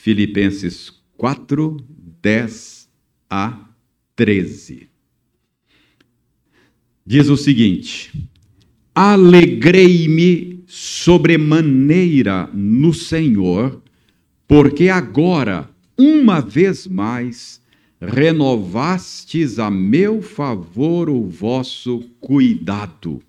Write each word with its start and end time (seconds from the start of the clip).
Filipenses 0.00 0.92
4, 1.16 1.76
10 2.22 2.88
a 3.28 3.68
13. 4.14 4.88
Diz 7.04 7.28
o 7.28 7.36
seguinte: 7.36 8.30
Alegrei-me 8.94 10.62
sobremaneira 10.68 12.48
no 12.54 12.94
Senhor, 12.94 13.82
porque 14.46 14.88
agora, 14.88 15.68
uma 15.98 16.40
vez 16.40 16.86
mais, 16.86 17.60
renovastes 18.00 19.58
a 19.58 19.68
meu 19.68 20.22
favor 20.22 21.10
o 21.10 21.24
vosso 21.24 22.04
cuidado, 22.20 23.20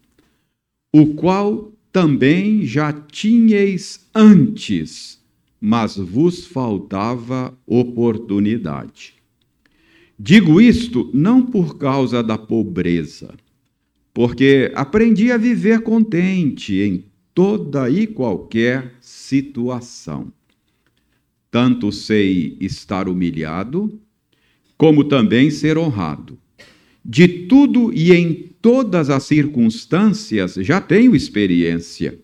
o 0.94 1.16
qual 1.16 1.74
também 1.92 2.64
já 2.64 2.94
tinhais 2.94 4.08
antes, 4.14 5.19
mas 5.60 5.98
vos 5.98 6.46
faltava 6.46 7.58
oportunidade. 7.66 9.14
Digo 10.18 10.60
isto 10.60 11.10
não 11.14 11.46
por 11.46 11.78
causa 11.78 12.22
da 12.22 12.38
pobreza, 12.38 13.34
porque 14.14 14.72
aprendi 14.76 15.32
a 15.32 15.38
viver 15.38 15.82
contente 15.82 16.80
em 16.80 17.06
toda 17.34 17.90
e 17.90 18.06
qualquer 18.06 18.96
situação. 19.00 20.32
Tanto 21.50 21.92
sei 21.92 22.58
estar 22.60 23.08
humilhado, 23.08 24.00
como 24.78 25.04
também 25.04 25.50
ser 25.50 25.78
honrado. 25.78 26.38
De 27.04 27.28
tudo 27.28 27.92
e 27.94 28.12
em 28.12 28.50
todas 28.62 29.10
as 29.10 29.24
circunstâncias 29.24 30.56
já 30.56 30.82
tenho 30.82 31.16
experiência, 31.16 32.20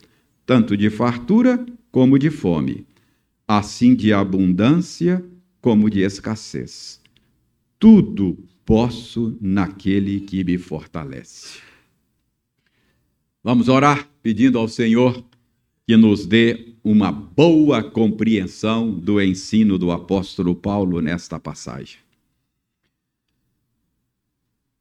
tanto 0.46 0.76
de 0.76 0.90
fartura 0.90 1.66
como 1.92 2.20
de 2.20 2.30
fome, 2.30 2.86
assim 3.48 3.96
de 3.96 4.12
abundância 4.14 5.24
como 5.62 5.90
de 5.90 6.02
escassez. 6.02 7.02
Tudo 7.80 8.38
posso 8.66 9.38
naquele 9.40 10.20
que 10.22 10.44
me 10.44 10.58
fortalece. 10.58 11.60
Vamos 13.44 13.70
orar 13.70 14.10
pedindo 14.24 14.58
ao 14.58 14.68
Senhor 14.68 15.24
que 15.88 15.96
nos 15.96 16.26
dê 16.26 16.74
uma 16.84 17.12
boa 17.12 17.84
compreensão 17.84 18.92
do 18.92 19.22
ensino 19.22 19.78
do 19.78 19.92
apóstolo 19.92 20.56
Paulo 20.56 21.00
nesta 21.00 21.40
passagem. 21.40 21.98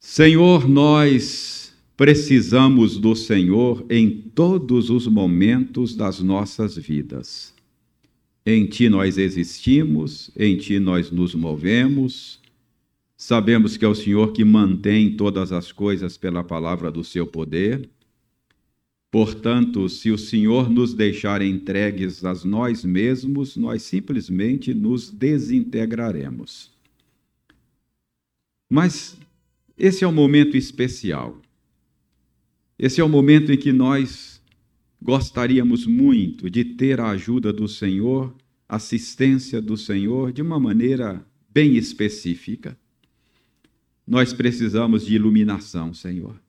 Senhor, 0.00 0.68
nós 0.68 1.74
precisamos 1.96 2.98
do 2.98 3.14
Senhor 3.14 3.84
em 3.88 4.10
todos 4.10 4.90
os 4.90 5.06
momentos 5.06 5.94
das 5.94 6.20
nossas 6.20 6.76
vidas. 6.76 7.53
Em 8.46 8.66
Ti 8.66 8.88
nós 8.88 9.18
existimos, 9.18 10.30
em 10.36 10.56
Ti 10.56 10.78
nós 10.78 11.10
nos 11.10 11.34
movemos. 11.34 12.40
Sabemos 13.16 13.76
que 13.76 13.84
é 13.84 13.88
o 13.88 13.94
Senhor 13.94 14.32
que 14.32 14.44
mantém 14.44 15.16
todas 15.16 15.52
as 15.52 15.72
coisas 15.72 16.16
pela 16.16 16.44
palavra 16.44 16.90
do 16.90 17.02
Seu 17.02 17.26
poder 17.26 17.88
Portanto, 19.14 19.88
se 19.88 20.10
o 20.10 20.18
Senhor 20.18 20.68
nos 20.68 20.92
deixar 20.92 21.40
entregues 21.40 22.24
a 22.24 22.34
nós 22.44 22.84
mesmos, 22.84 23.56
nós 23.56 23.84
simplesmente 23.84 24.74
nos 24.74 25.08
desintegraremos. 25.08 26.72
Mas 28.68 29.16
esse 29.78 30.02
é 30.02 30.08
um 30.08 30.12
momento 30.12 30.56
especial. 30.56 31.40
Esse 32.76 33.00
é 33.00 33.04
o 33.04 33.08
momento 33.08 33.52
em 33.52 33.56
que 33.56 33.72
nós 33.72 34.33
gostaríamos 35.04 35.86
muito 35.86 36.50
de 36.50 36.64
ter 36.64 36.98
a 36.98 37.10
ajuda 37.10 37.52
do 37.52 37.68
Senhor, 37.68 38.34
assistência 38.68 39.62
do 39.62 39.76
Senhor, 39.76 40.32
de 40.32 40.42
uma 40.42 40.58
maneira 40.58 41.24
bem 41.48 41.76
específica. 41.76 42.76
Nós 44.04 44.32
precisamos 44.32 45.06
de 45.06 45.14
iluminação, 45.14 45.94
Senhor 45.94 46.42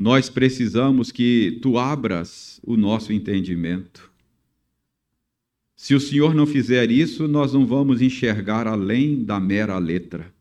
nós 0.00 0.30
precisamos 0.30 1.12
que 1.12 1.58
tu 1.60 1.76
abras 1.76 2.58
o 2.64 2.74
nosso 2.74 3.12
entendimento. 3.12 4.10
Se 5.76 5.94
o 5.94 6.00
Senhor 6.00 6.34
não 6.34 6.46
fizer 6.46 6.90
isso, 6.90 7.28
nós 7.28 7.52
não 7.52 7.66
vamos 7.66 8.00
enxergar 8.00 8.66
além 8.66 9.22
da 9.22 9.38
mera 9.38 9.76
letra. 9.76 10.32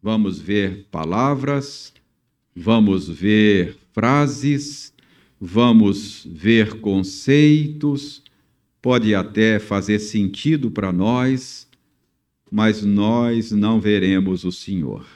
Vamos 0.00 0.38
ver 0.38 0.86
palavras, 0.88 1.92
vamos 2.54 3.08
ver 3.08 3.76
frases, 3.92 4.93
vamos 5.40 6.26
ver 6.30 6.80
conceitos, 6.80 8.22
pode 8.80 9.14
até 9.14 9.58
fazer 9.58 9.98
sentido 9.98 10.70
para 10.70 10.92
nós, 10.92 11.68
mas 12.50 12.82
nós 12.82 13.50
não 13.50 13.80
veremos 13.80 14.44
o 14.44 14.52
Senhor. 14.52 15.06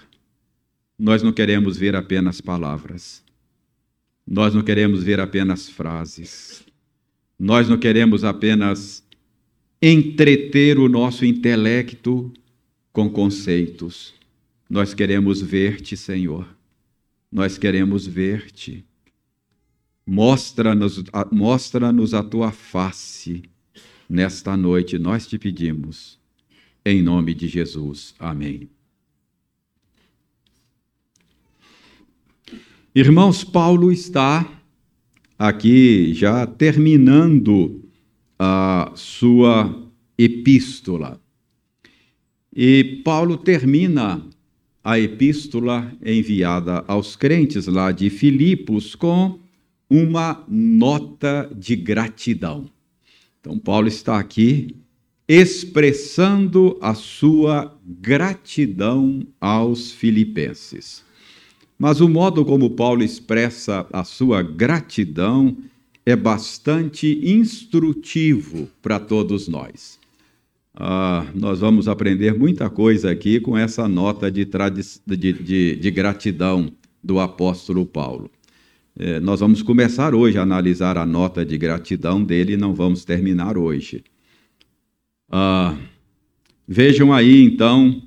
Nós 0.99 1.23
não 1.23 1.33
queremos 1.33 1.77
ver 1.77 1.95
apenas 1.95 2.41
palavras. 2.41 3.23
Nós 4.27 4.55
não 4.55 4.62
queremos 4.62 5.03
ver 5.03 5.21
apenas 5.21 5.69
frases. 5.69 6.65
Nós 7.39 7.69
não 7.69 7.78
queremos 7.78 8.25
apenas 8.25 9.05
entreter 9.81 10.78
o 10.78 10.89
nosso 10.89 11.25
intelecto 11.25 12.33
com 12.93 13.09
conceitos. 13.09 14.12
Nós 14.69 14.93
queremos 14.93 15.41
ver-te, 15.41 15.97
Senhor. 15.97 16.49
Nós 17.31 17.57
queremos 17.57 18.07
ver-te. 18.07 18.84
Mostra-nos 20.11 21.05
mostra 21.31 21.91
a 21.91 22.23
tua 22.23 22.51
face 22.51 23.43
nesta 24.09 24.57
noite, 24.57 24.99
nós 24.99 25.27
te 25.27 25.39
pedimos. 25.39 26.19
Em 26.83 27.03
nome 27.03 27.35
de 27.35 27.47
Jesus. 27.47 28.15
Amém. 28.19 28.71
Irmãos, 32.95 33.45
Paulo 33.45 33.93
está 33.93 34.51
aqui 35.39 36.15
já 36.15 36.47
terminando 36.47 37.85
a 38.39 38.91
sua 38.95 39.91
epístola. 40.17 41.21
E 42.57 43.03
Paulo 43.05 43.37
termina 43.37 44.25
a 44.83 44.99
epístola 44.99 45.93
enviada 46.03 46.83
aos 46.89 47.15
crentes 47.15 47.67
lá 47.67 47.93
de 47.93 48.09
Filipos 48.09 48.95
com 48.95 49.47
uma 49.88 50.44
nota 50.49 51.50
de 51.56 51.75
gratidão. 51.76 52.66
Então, 53.41 53.59
Paulo 53.59 53.88
está 53.88 54.19
aqui 54.19 54.76
expressando 55.28 56.78
a 56.81 56.94
sua 56.94 57.76
gratidão 57.84 59.27
aos 59.41 59.93
filipenses. 59.93 61.04
Mas 61.78 62.00
o 62.00 62.09
modo 62.09 62.44
como 62.44 62.71
Paulo 62.71 63.03
expressa 63.03 63.87
a 63.93 64.03
sua 64.04 64.43
gratidão 64.43 65.56
é 66.04 66.16
bastante 66.16 67.21
instrutivo 67.22 68.69
para 68.81 68.98
todos 68.98 69.47
nós. 69.47 69.98
Ah, 70.75 71.27
nós 71.34 71.60
vamos 71.60 71.87
aprender 71.87 72.37
muita 72.37 72.71
coisa 72.71 73.10
aqui 73.10 73.38
com 73.38 73.56
essa 73.56 73.87
nota 73.87 74.31
de, 74.31 74.48
de, 75.06 75.32
de, 75.32 75.77
de 75.77 75.91
gratidão 75.91 76.72
do 77.04 77.21
apóstolo 77.21 77.84
Paulo. 77.84 78.31
É, 79.00 79.20
nós 79.20 79.38
vamos 79.38 79.62
começar 79.62 80.12
hoje 80.12 80.38
a 80.38 80.42
analisar 80.42 80.98
a 80.98 81.06
nota 81.06 81.47
de 81.47 81.56
gratidão 81.56 82.25
dele 82.25 82.54
e 82.54 82.56
não 82.56 82.75
vamos 82.75 83.04
terminar 83.04 83.56
hoje. 83.56 84.03
Ah, 85.31 85.76
vejam 86.66 87.12
aí, 87.12 87.44
então, 87.44 88.03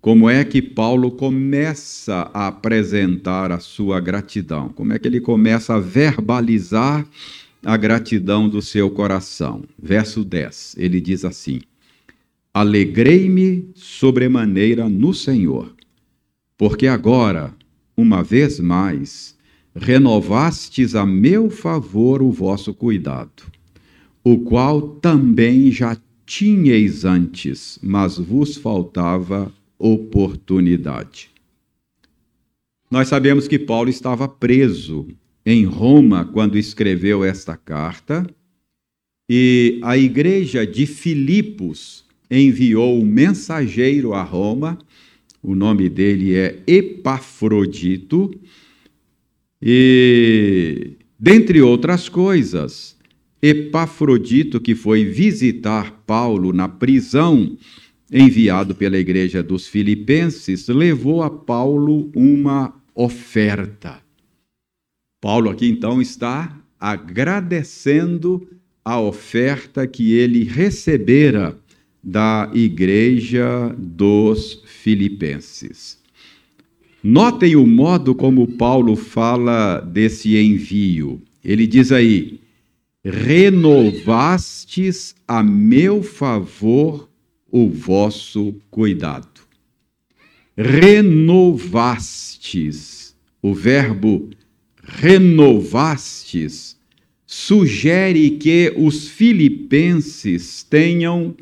como 0.00 0.28
é 0.28 0.44
que 0.44 0.60
Paulo 0.60 1.12
começa 1.12 2.28
a 2.34 2.48
apresentar 2.48 3.52
a 3.52 3.60
sua 3.60 4.00
gratidão? 4.00 4.68
Como 4.70 4.92
é 4.92 4.98
que 4.98 5.06
ele 5.06 5.20
começa 5.20 5.76
a 5.76 5.78
verbalizar 5.78 7.06
a 7.64 7.76
gratidão 7.76 8.48
do 8.48 8.60
seu 8.60 8.90
coração? 8.90 9.62
Verso 9.80 10.24
10, 10.24 10.74
ele 10.76 11.00
diz 11.00 11.24
assim: 11.24 11.60
Alegrei-me 12.52 13.70
sobremaneira 13.76 14.88
no 14.88 15.14
Senhor, 15.14 15.72
porque 16.58 16.88
agora, 16.88 17.54
uma 17.96 18.24
vez 18.24 18.58
mais, 18.58 19.35
renovastes 19.76 20.94
a 20.94 21.04
meu 21.04 21.50
favor 21.50 22.22
o 22.22 22.30
vosso 22.30 22.72
cuidado, 22.72 23.44
o 24.24 24.38
qual 24.38 24.80
também 24.82 25.70
já 25.70 25.96
tinhais 26.24 27.04
antes, 27.04 27.78
mas 27.82 28.18
vos 28.18 28.56
faltava 28.56 29.52
oportunidade. 29.78 31.30
Nós 32.90 33.08
sabemos 33.08 33.46
que 33.46 33.58
Paulo 33.58 33.90
estava 33.90 34.26
preso 34.26 35.06
em 35.44 35.64
Roma 35.64 36.24
quando 36.24 36.58
escreveu 36.58 37.22
esta 37.22 37.56
carta, 37.56 38.26
e 39.28 39.80
a 39.82 39.96
igreja 39.96 40.66
de 40.66 40.86
Filipos 40.86 42.04
enviou 42.30 43.00
um 43.00 43.04
mensageiro 43.04 44.14
a 44.14 44.22
Roma, 44.22 44.78
o 45.42 45.54
nome 45.54 45.88
dele 45.88 46.34
é 46.34 46.60
Epafrodito, 46.66 48.32
e, 49.60 50.96
dentre 51.18 51.60
outras 51.62 52.08
coisas, 52.08 52.96
Epafrodito, 53.40 54.60
que 54.60 54.74
foi 54.74 55.04
visitar 55.04 56.02
Paulo 56.06 56.52
na 56.52 56.68
prisão, 56.68 57.56
enviado 58.10 58.74
pela 58.74 58.98
igreja 58.98 59.42
dos 59.42 59.66
Filipenses, 59.66 60.68
levou 60.68 61.22
a 61.22 61.30
Paulo 61.30 62.10
uma 62.14 62.74
oferta. 62.94 64.00
Paulo 65.20 65.50
aqui 65.50 65.66
então 65.66 66.00
está 66.00 66.56
agradecendo 66.78 68.46
a 68.84 69.00
oferta 69.00 69.86
que 69.86 70.12
ele 70.12 70.44
recebera 70.44 71.58
da 72.02 72.48
igreja 72.54 73.74
dos 73.76 74.62
Filipenses. 74.64 75.98
Notem 77.08 77.54
o 77.54 77.64
modo 77.64 78.16
como 78.16 78.48
Paulo 78.48 78.96
fala 78.96 79.78
desse 79.78 80.36
envio. 80.36 81.22
Ele 81.44 81.64
diz 81.64 81.92
aí: 81.92 82.40
renovastes 83.04 84.34
a 85.28 85.40
meu 85.40 86.02
favor 86.02 87.08
o 87.48 87.68
vosso 87.68 88.56
cuidado. 88.68 89.42
Renovastes, 90.56 91.54
o 93.40 93.54
verbo 93.54 94.28
renovastes, 94.82 96.76
sugere 97.24 98.30
que 98.30 98.74
os 98.76 99.06
filipenses 99.06 100.64
tenham 100.64 101.36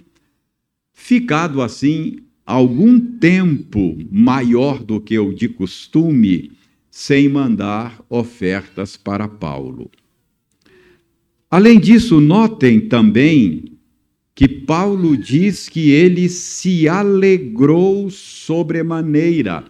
ficado 0.92 1.62
assim 1.62 2.18
algum 2.44 3.00
tempo 3.00 3.96
maior 4.10 4.82
do 4.82 5.00
que 5.00 5.18
o 5.18 5.32
de 5.32 5.48
costume 5.48 6.52
sem 6.90 7.28
mandar 7.28 8.00
ofertas 8.08 8.96
para 8.96 9.26
Paulo. 9.26 9.90
Além 11.50 11.78
disso, 11.78 12.20
notem 12.20 12.80
também 12.80 13.64
que 14.34 14.48
Paulo 14.48 15.16
diz 15.16 15.68
que 15.68 15.90
ele 15.90 16.28
se 16.28 16.88
alegrou 16.88 18.10
sobremaneira 18.10 19.64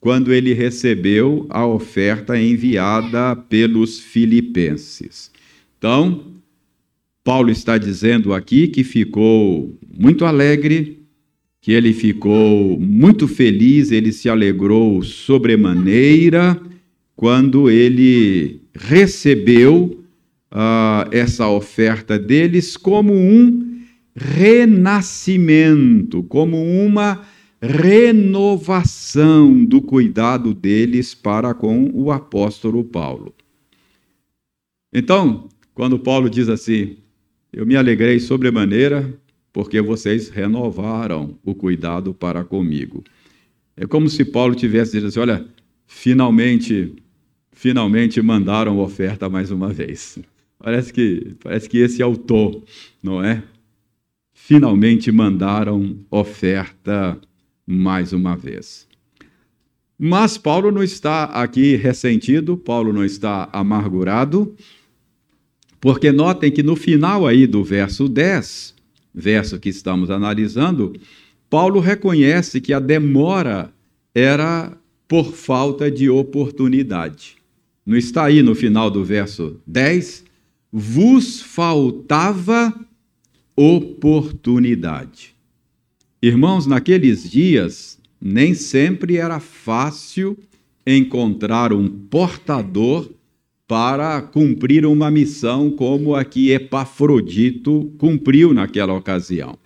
quando 0.00 0.32
ele 0.32 0.52
recebeu 0.52 1.46
a 1.50 1.66
oferta 1.66 2.40
enviada 2.40 3.36
pelos 3.36 3.98
filipenses. 3.98 5.30
Então, 5.78 6.24
Paulo 7.22 7.50
está 7.50 7.78
dizendo 7.78 8.32
aqui 8.32 8.68
que 8.68 8.82
ficou 8.82 9.76
muito 9.86 10.24
alegre, 10.24 10.97
que 11.68 11.74
ele 11.74 11.92
ficou 11.92 12.80
muito 12.80 13.28
feliz, 13.28 13.92
ele 13.92 14.10
se 14.10 14.26
alegrou 14.26 15.02
sobremaneira 15.02 16.58
quando 17.14 17.68
ele 17.68 18.62
recebeu 18.74 20.02
uh, 20.50 21.04
essa 21.12 21.46
oferta 21.46 22.18
deles 22.18 22.74
como 22.74 23.12
um 23.12 23.82
renascimento, 24.16 26.22
como 26.22 26.56
uma 26.56 27.20
renovação 27.60 29.62
do 29.62 29.82
cuidado 29.82 30.54
deles 30.54 31.14
para 31.14 31.52
com 31.52 31.90
o 31.92 32.10
apóstolo 32.10 32.82
Paulo. 32.82 33.34
Então, 34.90 35.50
quando 35.74 35.98
Paulo 35.98 36.30
diz 36.30 36.48
assim: 36.48 36.96
Eu 37.52 37.66
me 37.66 37.76
alegrei 37.76 38.18
sobremaneira 38.18 39.14
porque 39.58 39.82
vocês 39.82 40.28
renovaram 40.28 41.36
o 41.44 41.52
cuidado 41.52 42.14
para 42.14 42.44
comigo. 42.44 43.02
É 43.76 43.88
como 43.88 44.08
se 44.08 44.24
Paulo 44.24 44.54
tivesse 44.54 44.92
dito 44.92 45.08
assim: 45.08 45.18
Olha, 45.18 45.44
finalmente, 45.84 46.94
finalmente 47.50 48.22
mandaram 48.22 48.78
oferta 48.78 49.28
mais 49.28 49.50
uma 49.50 49.72
vez. 49.72 50.16
Parece 50.62 50.92
que, 50.92 51.34
parece 51.42 51.68
que 51.68 51.78
esse 51.78 52.00
é 52.00 52.06
o 52.06 52.16
tom, 52.16 52.62
não 53.02 53.20
é? 53.22 53.42
finalmente 54.32 55.10
mandaram 55.10 55.98
oferta 56.08 57.20
mais 57.66 58.12
uma 58.12 58.36
vez. 58.36 58.86
Mas 59.98 60.38
Paulo 60.38 60.70
não 60.70 60.84
está 60.84 61.24
aqui 61.24 61.74
ressentido, 61.74 62.56
Paulo 62.56 62.92
não 62.92 63.04
está 63.04 63.48
amargurado, 63.52 64.54
porque 65.80 66.12
notem 66.12 66.50
que 66.52 66.62
no 66.62 66.76
final 66.76 67.26
aí 67.26 67.46
do 67.46 67.64
verso 67.64 68.08
10, 68.08 68.77
verso 69.18 69.58
que 69.58 69.68
estamos 69.68 70.10
analisando, 70.10 70.94
Paulo 71.50 71.80
reconhece 71.80 72.60
que 72.60 72.72
a 72.72 72.78
demora 72.78 73.72
era 74.14 74.72
por 75.08 75.32
falta 75.32 75.90
de 75.90 76.08
oportunidade. 76.08 77.36
Não 77.84 77.96
está 77.96 78.24
aí 78.24 78.42
no 78.42 78.54
final 78.54 78.90
do 78.90 79.04
verso 79.04 79.60
10? 79.66 80.24
Vos 80.70 81.40
faltava 81.40 82.72
oportunidade. 83.56 85.34
Irmãos, 86.22 86.66
naqueles 86.66 87.28
dias, 87.28 87.98
nem 88.20 88.54
sempre 88.54 89.16
era 89.16 89.40
fácil 89.40 90.38
encontrar 90.86 91.72
um 91.72 91.88
portador 91.88 93.10
para 93.68 94.22
cumprir 94.22 94.86
uma 94.86 95.10
missão 95.10 95.70
como 95.70 96.14
a 96.14 96.24
que 96.24 96.50
Epafrodito 96.50 97.92
cumpriu 97.98 98.54
naquela 98.54 98.94
ocasião. 98.94 99.58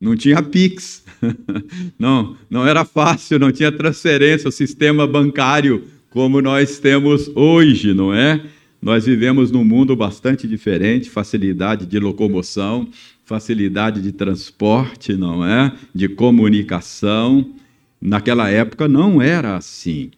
Não 0.00 0.16
tinha 0.16 0.42
Pix, 0.42 1.04
não, 1.98 2.34
não 2.48 2.66
era 2.66 2.86
fácil, 2.86 3.38
não 3.38 3.52
tinha 3.52 3.70
transferência, 3.70 4.48
o 4.48 4.52
sistema 4.52 5.06
bancário 5.06 5.84
como 6.08 6.40
nós 6.40 6.78
temos 6.78 7.30
hoje, 7.36 7.92
não 7.92 8.14
é? 8.14 8.42
Nós 8.80 9.04
vivemos 9.04 9.50
num 9.50 9.62
mundo 9.62 9.94
bastante 9.94 10.48
diferente, 10.48 11.10
facilidade 11.10 11.84
de 11.84 11.98
locomoção, 11.98 12.88
facilidade 13.24 14.00
de 14.00 14.10
transporte, 14.10 15.12
não 15.12 15.44
é? 15.44 15.72
De 15.94 16.08
comunicação. 16.08 17.52
Naquela 18.00 18.48
época 18.48 18.88
não 18.88 19.20
era 19.20 19.54
assim. 19.54 20.10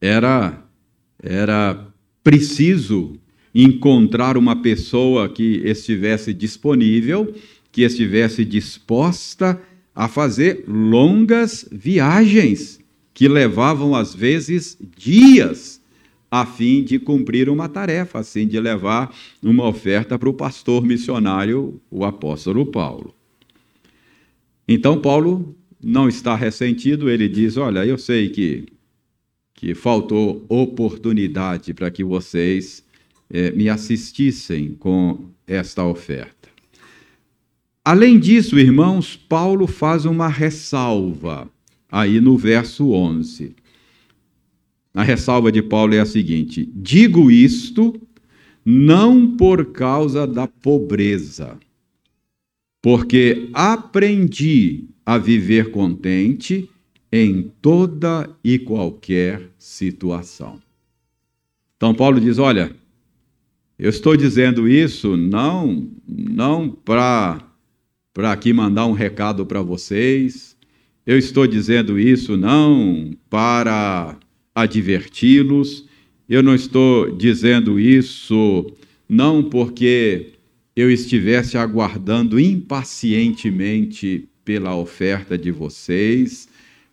Era 0.00 0.63
era 1.24 1.88
preciso 2.22 3.18
encontrar 3.54 4.36
uma 4.36 4.56
pessoa 4.56 5.28
que 5.28 5.62
estivesse 5.64 6.34
disponível, 6.34 7.34
que 7.72 7.82
estivesse 7.82 8.44
disposta 8.44 9.60
a 9.94 10.06
fazer 10.06 10.64
longas 10.68 11.66
viagens 11.72 12.78
que 13.14 13.26
levavam 13.28 13.94
às 13.94 14.14
vezes 14.14 14.76
dias 14.96 15.80
a 16.30 16.44
fim 16.44 16.82
de 16.82 16.98
cumprir 16.98 17.48
uma 17.48 17.68
tarefa, 17.68 18.18
assim 18.18 18.46
de 18.46 18.58
levar 18.58 19.14
uma 19.40 19.66
oferta 19.66 20.18
para 20.18 20.28
o 20.28 20.34
pastor 20.34 20.84
missionário, 20.84 21.80
o 21.90 22.04
apóstolo 22.04 22.66
Paulo. 22.66 23.14
Então 24.66 25.00
Paulo 25.00 25.54
não 25.80 26.08
está 26.08 26.34
ressentido, 26.34 27.08
ele 27.08 27.28
diz: 27.28 27.56
"Olha, 27.56 27.86
eu 27.86 27.96
sei 27.96 28.30
que 28.30 28.73
que 29.64 29.74
faltou 29.74 30.44
oportunidade 30.46 31.72
para 31.72 31.90
que 31.90 32.04
vocês 32.04 32.84
é, 33.30 33.50
me 33.52 33.70
assistissem 33.70 34.74
com 34.74 35.30
esta 35.46 35.82
oferta. 35.82 36.50
Além 37.82 38.18
disso, 38.18 38.58
irmãos, 38.58 39.16
Paulo 39.16 39.66
faz 39.66 40.04
uma 40.04 40.28
ressalva 40.28 41.50
aí 41.90 42.20
no 42.20 42.36
verso 42.36 42.90
11. 42.90 43.56
A 44.92 45.02
ressalva 45.02 45.50
de 45.50 45.62
Paulo 45.62 45.94
é 45.94 46.00
a 46.00 46.04
seguinte: 46.04 46.70
digo 46.74 47.30
isto 47.30 47.98
não 48.62 49.34
por 49.34 49.72
causa 49.72 50.26
da 50.26 50.46
pobreza, 50.46 51.56
porque 52.82 53.48
aprendi 53.54 54.84
a 55.06 55.16
viver 55.16 55.70
contente 55.70 56.68
em 57.16 57.52
toda 57.62 58.28
e 58.42 58.58
qualquer 58.58 59.48
situação. 59.56 60.60
Então 61.76 61.94
Paulo 61.94 62.20
diz: 62.20 62.38
olha, 62.38 62.74
eu 63.78 63.88
estou 63.88 64.16
dizendo 64.16 64.68
isso 64.68 65.16
não 65.16 65.88
não 66.08 66.68
para 66.68 67.38
para 68.12 68.32
aqui 68.32 68.52
mandar 68.52 68.86
um 68.86 68.92
recado 68.92 69.46
para 69.46 69.62
vocês. 69.62 70.56
Eu 71.06 71.16
estou 71.16 71.46
dizendo 71.46 72.00
isso 72.00 72.36
não 72.36 73.12
para 73.30 74.18
adverti-los. 74.52 75.86
Eu 76.28 76.42
não 76.42 76.54
estou 76.56 77.16
dizendo 77.16 77.78
isso 77.78 78.72
não 79.08 79.40
porque 79.40 80.32
eu 80.74 80.90
estivesse 80.90 81.56
aguardando 81.56 82.40
impacientemente 82.40 84.28
pela 84.44 84.74
oferta 84.74 85.38
de 85.38 85.52
vocês. 85.52 86.48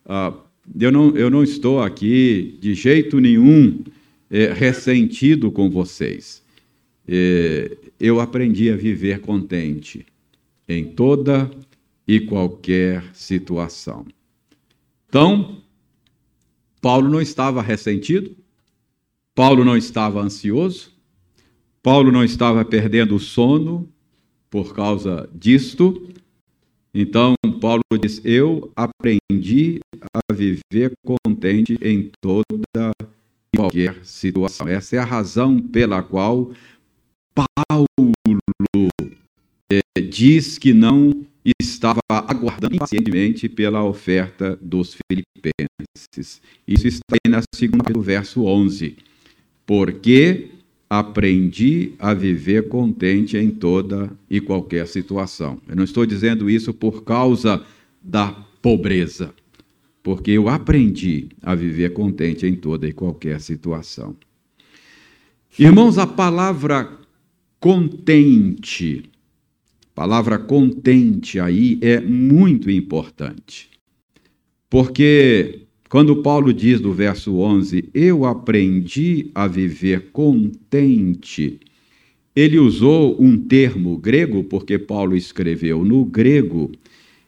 Ah, 0.06 0.34
eu, 0.78 0.92
não, 0.92 1.16
eu 1.16 1.30
não 1.30 1.42
estou 1.42 1.82
aqui 1.82 2.58
de 2.60 2.74
jeito 2.74 3.20
nenhum 3.20 3.82
é, 4.30 4.52
ressentido 4.52 5.50
com 5.50 5.70
vocês. 5.70 6.42
É, 7.06 7.76
eu 7.98 8.20
aprendi 8.20 8.70
a 8.70 8.76
viver 8.76 9.20
contente 9.20 10.06
em 10.68 10.84
toda 10.84 11.50
e 12.06 12.20
qualquer 12.20 13.04
situação. 13.12 14.06
Então, 15.08 15.58
Paulo 16.80 17.08
não 17.08 17.20
estava 17.20 17.60
ressentido, 17.62 18.34
Paulo 19.34 19.64
não 19.64 19.76
estava 19.76 20.20
ansioso, 20.20 20.92
Paulo 21.82 22.10
não 22.12 22.24
estava 22.24 22.64
perdendo 22.64 23.16
o 23.16 23.20
sono 23.20 23.88
por 24.48 24.74
causa 24.74 25.28
disto. 25.34 26.08
Então, 26.94 27.34
Paulo 27.62 27.84
diz: 28.02 28.20
Eu 28.24 28.72
aprendi 28.74 29.78
a 30.12 30.34
viver 30.34 30.90
contente 31.06 31.78
em 31.80 32.10
toda 32.20 32.90
e 33.54 33.56
qualquer 33.56 34.04
situação. 34.04 34.66
Essa 34.66 34.96
é 34.96 34.98
a 34.98 35.04
razão 35.04 35.60
pela 35.60 36.02
qual 36.02 36.50
Paulo 37.32 37.86
é, 39.70 40.00
diz 40.00 40.58
que 40.58 40.74
não 40.74 41.24
estava 41.60 42.00
aguardando 42.10 42.78
pacientemente 42.78 43.48
pela 43.48 43.84
oferta 43.84 44.58
dos 44.60 44.96
filipenses. 45.08 46.42
Isso 46.66 46.88
está 46.88 47.14
aí 47.14 47.30
na 47.30 47.42
segunda 47.54 47.92
do 47.92 48.02
verso 48.02 48.44
11. 48.44 48.96
Porque 49.64 50.50
aprendi 50.92 51.94
a 51.98 52.12
viver 52.12 52.68
contente 52.68 53.38
em 53.38 53.50
toda 53.50 54.12
e 54.28 54.42
qualquer 54.42 54.86
situação. 54.86 55.58
Eu 55.66 55.74
não 55.74 55.84
estou 55.84 56.04
dizendo 56.04 56.50
isso 56.50 56.74
por 56.74 57.02
causa 57.02 57.64
da 58.02 58.30
pobreza, 58.60 59.32
porque 60.02 60.32
eu 60.32 60.50
aprendi 60.50 61.30
a 61.40 61.54
viver 61.54 61.94
contente 61.94 62.46
em 62.46 62.54
toda 62.54 62.86
e 62.86 62.92
qualquer 62.92 63.40
situação. 63.40 64.14
Irmãos, 65.58 65.96
a 65.96 66.06
palavra 66.06 66.98
contente, 67.58 69.04
palavra 69.94 70.38
contente 70.38 71.40
aí 71.40 71.78
é 71.80 72.02
muito 72.02 72.70
importante. 72.70 73.70
Porque 74.68 75.62
quando 75.92 76.22
Paulo 76.22 76.54
diz 76.54 76.80
no 76.80 76.90
verso 76.90 77.36
11, 77.36 77.90
eu 77.92 78.24
aprendi 78.24 79.30
a 79.34 79.46
viver 79.46 80.10
contente, 80.10 81.60
ele 82.34 82.58
usou 82.58 83.22
um 83.22 83.36
termo 83.36 83.98
grego, 83.98 84.42
porque 84.42 84.78
Paulo 84.78 85.14
escreveu 85.14 85.84
no 85.84 86.02
grego, 86.02 86.72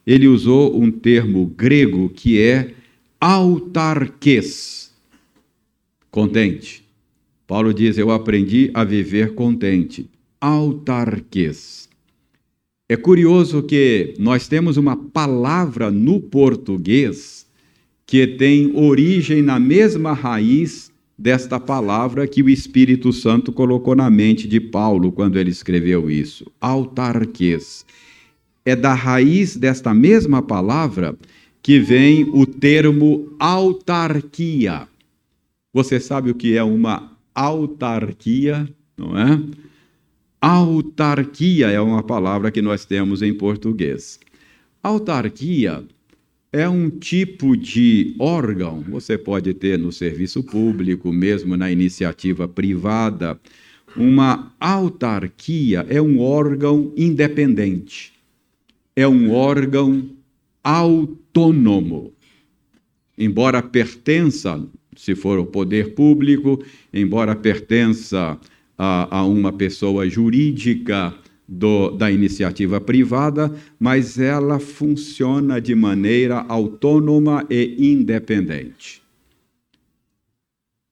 ele 0.03 0.27
usou 0.27 0.81
um 0.81 0.89
termo 0.89 1.45
grego 1.45 2.09
que 2.09 2.41
é 2.41 2.73
autarques, 3.21 4.91
contente. 6.09 6.83
Paulo 7.45 7.71
diz: 7.71 7.99
Eu 7.99 8.09
aprendi 8.09 8.71
a 8.73 8.83
viver 8.83 9.35
contente, 9.35 10.09
autarques. 10.41 11.87
É 12.89 12.97
curioso 12.97 13.61
que 13.61 14.15
nós 14.17 14.47
temos 14.47 14.75
uma 14.75 14.97
palavra 14.97 15.91
no 15.91 16.19
português 16.19 17.44
que 18.05 18.27
tem 18.27 18.75
origem 18.75 19.41
na 19.41 19.59
mesma 19.59 20.13
raiz 20.13 20.91
desta 21.17 21.59
palavra 21.59 22.27
que 22.27 22.43
o 22.43 22.49
Espírito 22.49 23.11
Santo 23.11 23.51
colocou 23.51 23.95
na 23.95 24.09
mente 24.09 24.47
de 24.47 24.59
Paulo 24.59 25.11
quando 25.11 25.39
ele 25.39 25.49
escreveu 25.49 26.09
isso, 26.09 26.51
autarques. 26.59 27.85
É 28.63 28.75
da 28.75 28.93
raiz 28.93 29.55
desta 29.55 29.93
mesma 29.93 30.41
palavra 30.41 31.17
que 31.61 31.79
vem 31.79 32.29
o 32.33 32.45
termo 32.45 33.33
autarquia. 33.39 34.87
Você 35.73 35.99
sabe 35.99 36.29
o 36.29 36.35
que 36.35 36.55
é 36.55 36.63
uma 36.63 37.11
autarquia, 37.33 38.67
não 38.97 39.17
é? 39.17 39.41
Autarquia 40.39 41.71
é 41.71 41.79
uma 41.79 42.03
palavra 42.03 42.51
que 42.51 42.61
nós 42.61 42.85
temos 42.85 43.21
em 43.21 43.33
português. 43.33 44.19
Autarquia 44.83 45.83
é 46.55 46.69
um 46.69 46.89
tipo 46.89 47.57
de 47.57 48.15
órgão, 48.17 48.79
você 48.87 49.17
pode 49.17 49.53
ter 49.53 49.77
no 49.77 49.91
serviço 49.91 50.41
público, 50.41 51.11
mesmo 51.11 51.57
na 51.57 51.69
iniciativa 51.69 52.47
privada. 52.47 53.37
Uma 53.93 54.53
autarquia 54.57 55.85
é 55.89 56.01
um 56.01 56.17
órgão 56.21 56.93
independente, 56.95 58.13
é 58.95 59.05
um 59.05 59.33
órgão 59.33 60.09
autônomo. 60.63 62.13
Embora 63.17 63.61
pertença, 63.61 64.65
se 64.95 65.13
for 65.13 65.37
o 65.37 65.45
poder 65.45 65.93
público, 65.93 66.63
embora 66.93 67.35
pertença 67.35 68.39
a, 68.77 69.17
a 69.17 69.25
uma 69.25 69.51
pessoa 69.51 70.09
jurídica, 70.09 71.13
do, 71.47 71.91
da 71.91 72.11
iniciativa 72.11 72.81
privada, 72.81 73.53
mas 73.79 74.17
ela 74.17 74.59
funciona 74.59 75.61
de 75.61 75.75
maneira 75.75 76.45
autônoma 76.47 77.45
e 77.49 77.91
independente. 77.91 79.01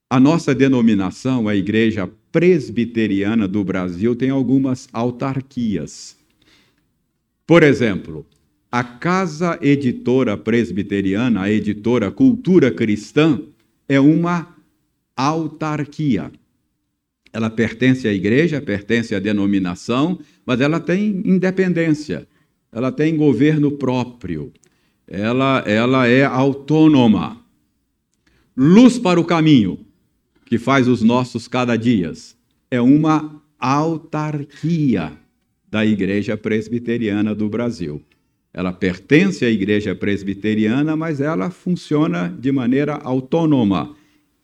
A 0.10 0.20
nossa 0.20 0.54
denominação, 0.54 1.48
a 1.48 1.56
Igreja 1.56 2.10
Presbiteriana 2.32 3.48
do 3.48 3.64
Brasil, 3.64 4.16
tem 4.16 4.30
algumas 4.30 4.88
autarquias. 4.94 6.16
Por 7.48 7.64
exemplo, 7.64 8.26
a 8.72 8.84
Casa 8.84 9.58
Editora 9.62 10.38
Presbiteriana, 10.38 11.42
a 11.42 11.52
editora 11.52 12.12
Cultura 12.12 12.72
Cristã, 12.72 13.42
é 13.88 14.00
uma 14.00 14.56
autarquia. 15.16 16.32
Ela 17.34 17.50
pertence 17.50 18.08
à 18.08 18.14
igreja, 18.14 18.62
pertence 18.62 19.16
à 19.16 19.20
denominação, 19.20 20.20
mas 20.46 20.62
ela 20.62 20.80
tem 20.80 21.24
independência, 21.26 22.28
ela 22.72 22.92
tem 22.92 23.18
governo 23.18 23.72
próprio, 23.72 24.54
ela, 25.08 25.64
ela 25.66 26.08
é 26.08 26.24
autônoma. 26.24 27.42
Luz 28.56 29.00
para 29.00 29.20
o 29.20 29.26
caminho, 29.26 29.80
que 30.46 30.60
faz 30.60 30.88
os 30.88 31.02
nossos 31.02 31.48
cada 31.48 31.76
dias, 31.76 32.38
é 32.70 32.80
uma 32.80 33.42
autarquia 33.60 35.14
da 35.72 35.84
Igreja 35.84 36.38
Presbiteriana 36.38 37.34
do 37.34 37.50
Brasil. 37.50 38.00
Ela 38.54 38.72
pertence 38.72 39.44
à 39.44 39.50
Igreja 39.50 39.96
Presbiteriana, 39.96 40.96
mas 40.96 41.20
ela 41.20 41.50
funciona 41.50 42.28
de 42.40 42.52
maneira 42.52 42.94
autônoma, 42.98 43.96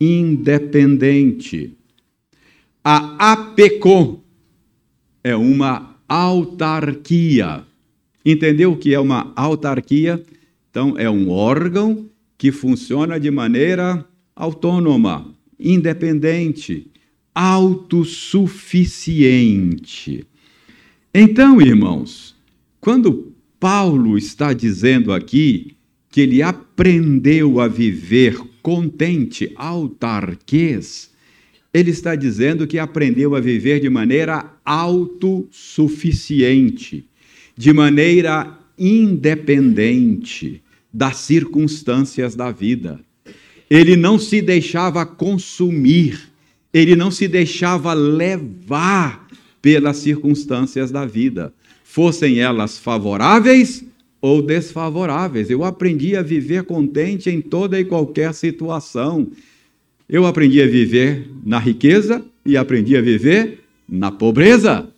independente. 0.01 1.77
A 2.83 3.33
APECOM 3.33 4.21
é 5.21 5.35
uma 5.35 5.97
autarquia. 6.07 7.65
Entendeu 8.25 8.71
o 8.71 8.77
que 8.77 8.93
é 8.93 8.99
uma 8.99 9.33
autarquia? 9.35 10.23
Então, 10.69 10.97
é 10.97 11.09
um 11.09 11.29
órgão 11.29 12.09
que 12.37 12.53
funciona 12.53 13.19
de 13.19 13.29
maneira 13.29 14.07
autônoma, 14.33 15.35
independente, 15.59 16.89
autossuficiente. 17.35 20.25
Então, 21.13 21.61
irmãos, 21.61 22.33
quando 22.79 23.33
Paulo 23.59 24.17
está 24.17 24.53
dizendo 24.53 25.11
aqui 25.11 25.75
que 26.09 26.21
ele 26.21 26.41
aprendeu 26.41 27.59
a 27.59 27.67
viver 27.67 28.39
contente, 28.61 29.51
autarquês, 29.55 31.09
ele 31.73 31.89
está 31.91 32.15
dizendo 32.15 32.67
que 32.67 32.79
aprendeu 32.79 33.35
a 33.35 33.39
viver 33.39 33.79
de 33.79 33.89
maneira 33.89 34.51
autossuficiente, 34.65 37.07
de 37.55 37.71
maneira 37.71 38.59
independente 38.77 40.61
das 40.91 41.15
circunstâncias 41.17 42.35
da 42.35 42.51
vida. 42.51 42.99
Ele 43.69 43.95
não 43.95 44.17
se 44.17 44.41
deixava 44.41 45.05
consumir, 45.05 46.19
ele 46.73 46.95
não 46.95 47.11
se 47.11 47.27
deixava 47.27 47.93
levar 47.93 49.27
pelas 49.61 49.97
circunstâncias 49.97 50.89
da 50.89 51.05
vida, 51.05 51.53
fossem 51.83 52.39
elas 52.39 52.79
favoráveis 52.79 53.85
ou 54.21 54.41
desfavoráveis. 54.41 55.51
Eu 55.51 55.63
aprendi 55.63 56.15
a 56.15 56.23
viver 56.23 56.63
contente 56.63 57.29
em 57.29 57.41
toda 57.41 57.79
e 57.79 57.85
qualquer 57.85 58.33
situação 58.33 59.29
eu 60.09 60.25
aprendi 60.25 60.59
a 60.59 60.65
viver 60.65 61.29
na 61.45 61.59
riqueza 61.59 62.25
e 62.43 62.57
aprendi 62.57 62.97
a 62.97 63.01
viver 63.01 63.59
na 63.87 64.11
pobreza. 64.11 64.89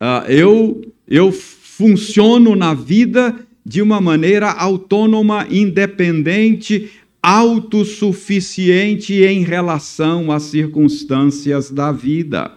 Uh, 0.00 0.30
eu, 0.30 0.92
eu 1.08 1.32
funciono 1.32 2.54
na 2.54 2.72
vida 2.72 3.36
de 3.66 3.82
uma 3.82 4.00
maneira 4.00 4.50
autônoma, 4.50 5.46
independente, 5.50 6.90
autossuficiente 7.20 9.14
em 9.24 9.42
relação 9.42 10.30
às 10.30 10.44
circunstâncias 10.44 11.70
da 11.70 11.90
vida. 11.90 12.52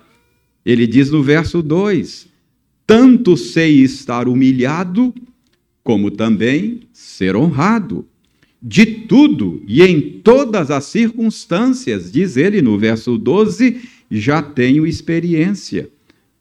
Ele 0.63 0.85
diz 0.85 1.09
no 1.09 1.23
verso 1.23 1.63
2: 1.63 2.27
Tanto 2.85 3.35
sei 3.35 3.81
estar 3.81 4.27
humilhado, 4.27 5.13
como 5.83 6.11
também 6.11 6.81
ser 6.93 7.35
honrado 7.35 8.05
de 8.67 8.83
tudo 8.83 9.61
e 9.67 9.83
em 9.83 10.01
todas 10.23 10.71
as 10.71 10.85
circunstâncias, 10.85 12.11
diz 12.11 12.35
ele 12.35 12.63
no 12.63 12.79
verso 12.79 13.15
12, 13.15 13.79
já 14.09 14.41
tenho 14.41 14.87
experiência, 14.87 15.87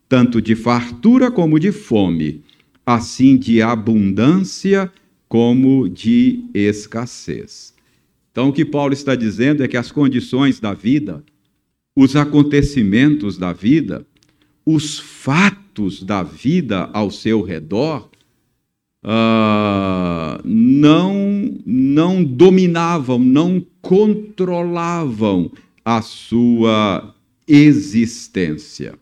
tanto 0.08 0.40
de 0.40 0.54
fartura 0.54 1.30
como 1.30 1.60
de 1.60 1.70
fome, 1.70 2.40
assim 2.86 3.36
de 3.36 3.60
abundância 3.60 4.90
como 5.28 5.86
de 5.86 6.46
escassez. 6.54 7.74
Então, 8.32 8.48
o 8.48 8.52
que 8.54 8.64
Paulo 8.64 8.94
está 8.94 9.14
dizendo 9.14 9.62
é 9.62 9.68
que 9.68 9.76
as 9.76 9.92
condições 9.92 10.58
da 10.58 10.72
vida, 10.72 11.22
os 11.94 12.16
acontecimentos 12.16 13.36
da 13.36 13.52
vida, 13.52 14.06
os 14.64 14.98
fatos 14.98 16.02
da 16.02 16.22
vida 16.22 16.88
ao 16.94 17.10
seu 17.10 17.42
redor 17.42 18.08
uh, 19.04 20.40
não, 20.44 21.54
não 21.64 22.24
dominavam, 22.24 23.18
não 23.18 23.64
controlavam 23.82 25.50
a 25.84 26.00
sua 26.00 27.14
existência. 27.46 28.94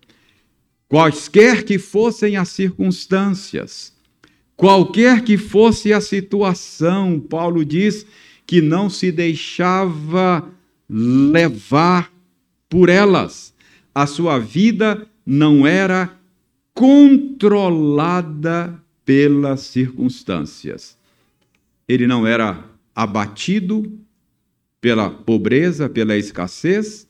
Quaisquer 0.88 1.62
que 1.64 1.78
fossem 1.78 2.36
as 2.36 2.48
circunstâncias, 2.48 3.92
qualquer 4.56 5.22
que 5.22 5.38
fosse 5.38 5.92
a 5.92 6.00
situação, 6.00 7.20
Paulo 7.20 7.64
diz 7.64 8.04
que 8.44 8.60
não 8.60 8.90
se 8.90 9.12
deixava 9.12 10.50
levar 10.90 12.12
por 12.68 12.88
elas. 12.90 13.54
A 13.94 14.06
sua 14.06 14.38
vida 14.38 15.06
não 15.24 15.66
era 15.66 16.14
controlada 16.74 18.81
pelas 19.04 19.60
circunstâncias. 19.60 20.96
Ele 21.88 22.06
não 22.06 22.26
era 22.26 22.64
abatido 22.94 23.98
pela 24.80 25.10
pobreza, 25.10 25.88
pela 25.88 26.16
escassez, 26.16 27.06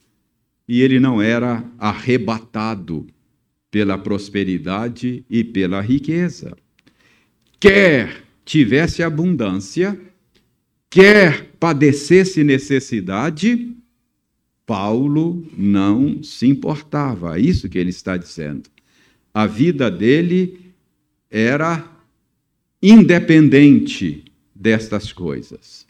e 0.69 0.81
ele 0.81 1.01
não 1.01 1.21
era 1.21 1.65
arrebatado 1.79 3.07
pela 3.71 3.97
prosperidade 3.97 5.25
e 5.29 5.43
pela 5.43 5.81
riqueza. 5.81 6.57
Quer 7.59 8.23
tivesse 8.45 9.03
abundância, 9.03 9.99
quer 10.91 11.53
padecesse 11.59 12.45
necessidade, 12.45 13.75
Paulo 14.67 15.47
não 15.57 16.23
se 16.23 16.47
importava. 16.47 17.39
É 17.39 17.41
isso 17.41 17.69
que 17.69 17.79
ele 17.79 17.91
está 17.91 18.17
dizendo. 18.17 18.71
A 19.33 19.47
vida 19.47 19.91
dele 19.91 20.62
era 21.33 21.85
independente 22.83 24.25
destas 24.55 25.11
coisas. 25.13 25.87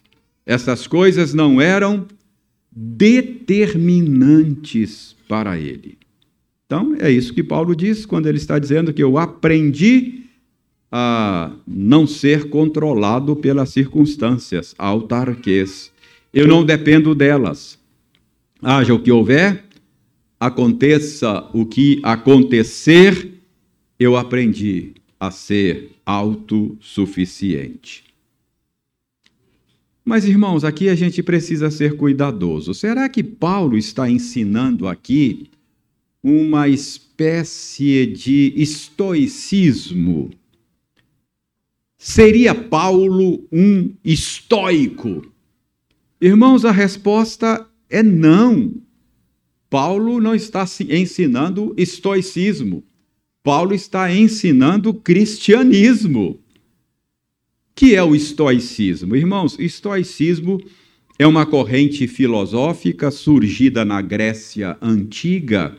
Essas 0.46 0.86
coisas 0.86 1.34
não 1.34 1.60
eram 1.60 2.06
determinantes 2.70 5.16
para 5.28 5.58
ele. 5.58 5.98
Então, 6.64 6.94
é 7.00 7.10
isso 7.10 7.34
que 7.34 7.42
Paulo 7.42 7.74
diz 7.74 8.06
quando 8.06 8.28
ele 8.28 8.38
está 8.38 8.56
dizendo 8.58 8.94
que 8.94 9.02
eu 9.02 9.18
aprendi 9.18 10.20
a 10.90 11.52
não 11.66 12.06
ser 12.06 12.48
controlado 12.48 13.34
pelas 13.34 13.70
circunstâncias, 13.70 14.76
autarquês. 14.78 15.90
Eu 16.32 16.46
não 16.46 16.64
dependo 16.64 17.12
delas. 17.14 17.78
Haja 18.62 18.94
o 18.94 19.00
que 19.00 19.10
houver, 19.10 19.64
aconteça 20.38 21.48
o 21.52 21.66
que 21.66 21.98
acontecer, 22.02 23.42
eu 23.98 24.16
aprendi 24.16 24.94
a 25.22 25.30
ser 25.30 25.92
autossuficiente. 26.04 28.02
Mas, 30.04 30.24
irmãos, 30.24 30.64
aqui 30.64 30.88
a 30.88 30.96
gente 30.96 31.22
precisa 31.22 31.70
ser 31.70 31.96
cuidadoso. 31.96 32.74
Será 32.74 33.08
que 33.08 33.22
Paulo 33.22 33.78
está 33.78 34.10
ensinando 34.10 34.88
aqui 34.88 35.48
uma 36.20 36.66
espécie 36.66 38.04
de 38.04 38.52
estoicismo? 38.56 40.30
Seria 41.96 42.52
Paulo 42.52 43.46
um 43.52 43.94
estoico? 44.04 45.24
Irmãos, 46.20 46.64
a 46.64 46.72
resposta 46.72 47.64
é 47.88 48.02
não. 48.02 48.74
Paulo 49.70 50.20
não 50.20 50.34
está 50.34 50.64
ensinando 50.90 51.72
estoicismo. 51.76 52.82
Paulo 53.42 53.74
está 53.74 54.12
ensinando 54.14 54.94
cristianismo. 54.94 56.38
Que 57.74 57.96
é 57.96 58.02
o 58.02 58.14
estoicismo? 58.14 59.16
Irmãos, 59.16 59.58
estoicismo 59.58 60.60
é 61.18 61.26
uma 61.26 61.44
corrente 61.44 62.06
filosófica 62.06 63.10
surgida 63.10 63.84
na 63.84 64.00
Grécia 64.00 64.76
antiga 64.80 65.76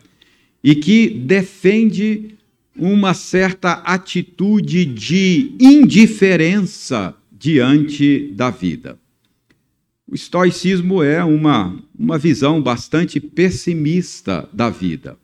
e 0.64 0.76
que 0.76 1.10
defende 1.10 2.36
uma 2.76 3.14
certa 3.14 3.74
atitude 3.74 4.86
de 4.86 5.56
indiferença 5.60 7.16
diante 7.32 8.32
da 8.34 8.50
vida. 8.50 9.00
O 10.08 10.16
estoicismo 10.16 11.02
é 11.02 11.24
uma, 11.24 11.82
uma 11.98 12.18
visão 12.18 12.62
bastante 12.62 13.20
pessimista 13.20 14.50
da 14.52 14.70
vida. 14.70 15.18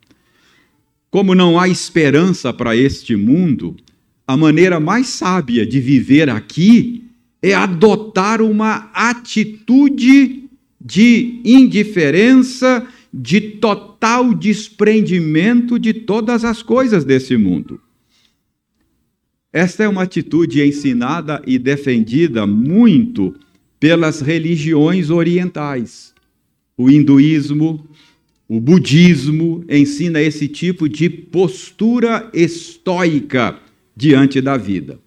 Como 1.09 1.33
não 1.33 1.59
há 1.59 1.67
esperança 1.67 2.53
para 2.53 2.75
este 2.75 3.15
mundo, 3.15 3.75
a 4.27 4.37
maneira 4.37 4.79
mais 4.79 5.07
sábia 5.07 5.65
de 5.65 5.79
viver 5.79 6.29
aqui 6.29 7.03
é 7.41 7.53
adotar 7.53 8.41
uma 8.41 8.89
atitude 8.93 10.43
de 10.79 11.41
indiferença, 11.43 12.87
de 13.11 13.41
total 13.41 14.33
desprendimento 14.33 15.79
de 15.79 15.93
todas 15.93 16.45
as 16.45 16.61
coisas 16.61 17.03
desse 17.03 17.35
mundo. 17.35 17.81
Esta 19.51 19.83
é 19.83 19.87
uma 19.87 20.03
atitude 20.03 20.61
ensinada 20.61 21.41
e 21.47 21.57
defendida 21.57 22.45
muito 22.45 23.35
pelas 23.79 24.21
religiões 24.21 25.09
orientais. 25.09 26.13
O 26.77 26.89
hinduísmo, 26.89 27.87
o 28.49 28.59
budismo 28.59 29.63
ensina 29.69 30.19
esse 30.19 30.47
tipo 30.47 30.89
de 30.89 31.07
postura 31.07 32.27
estoica 32.33 33.59
diante 33.95 34.41
da 34.41 34.57
vida. 34.57 34.99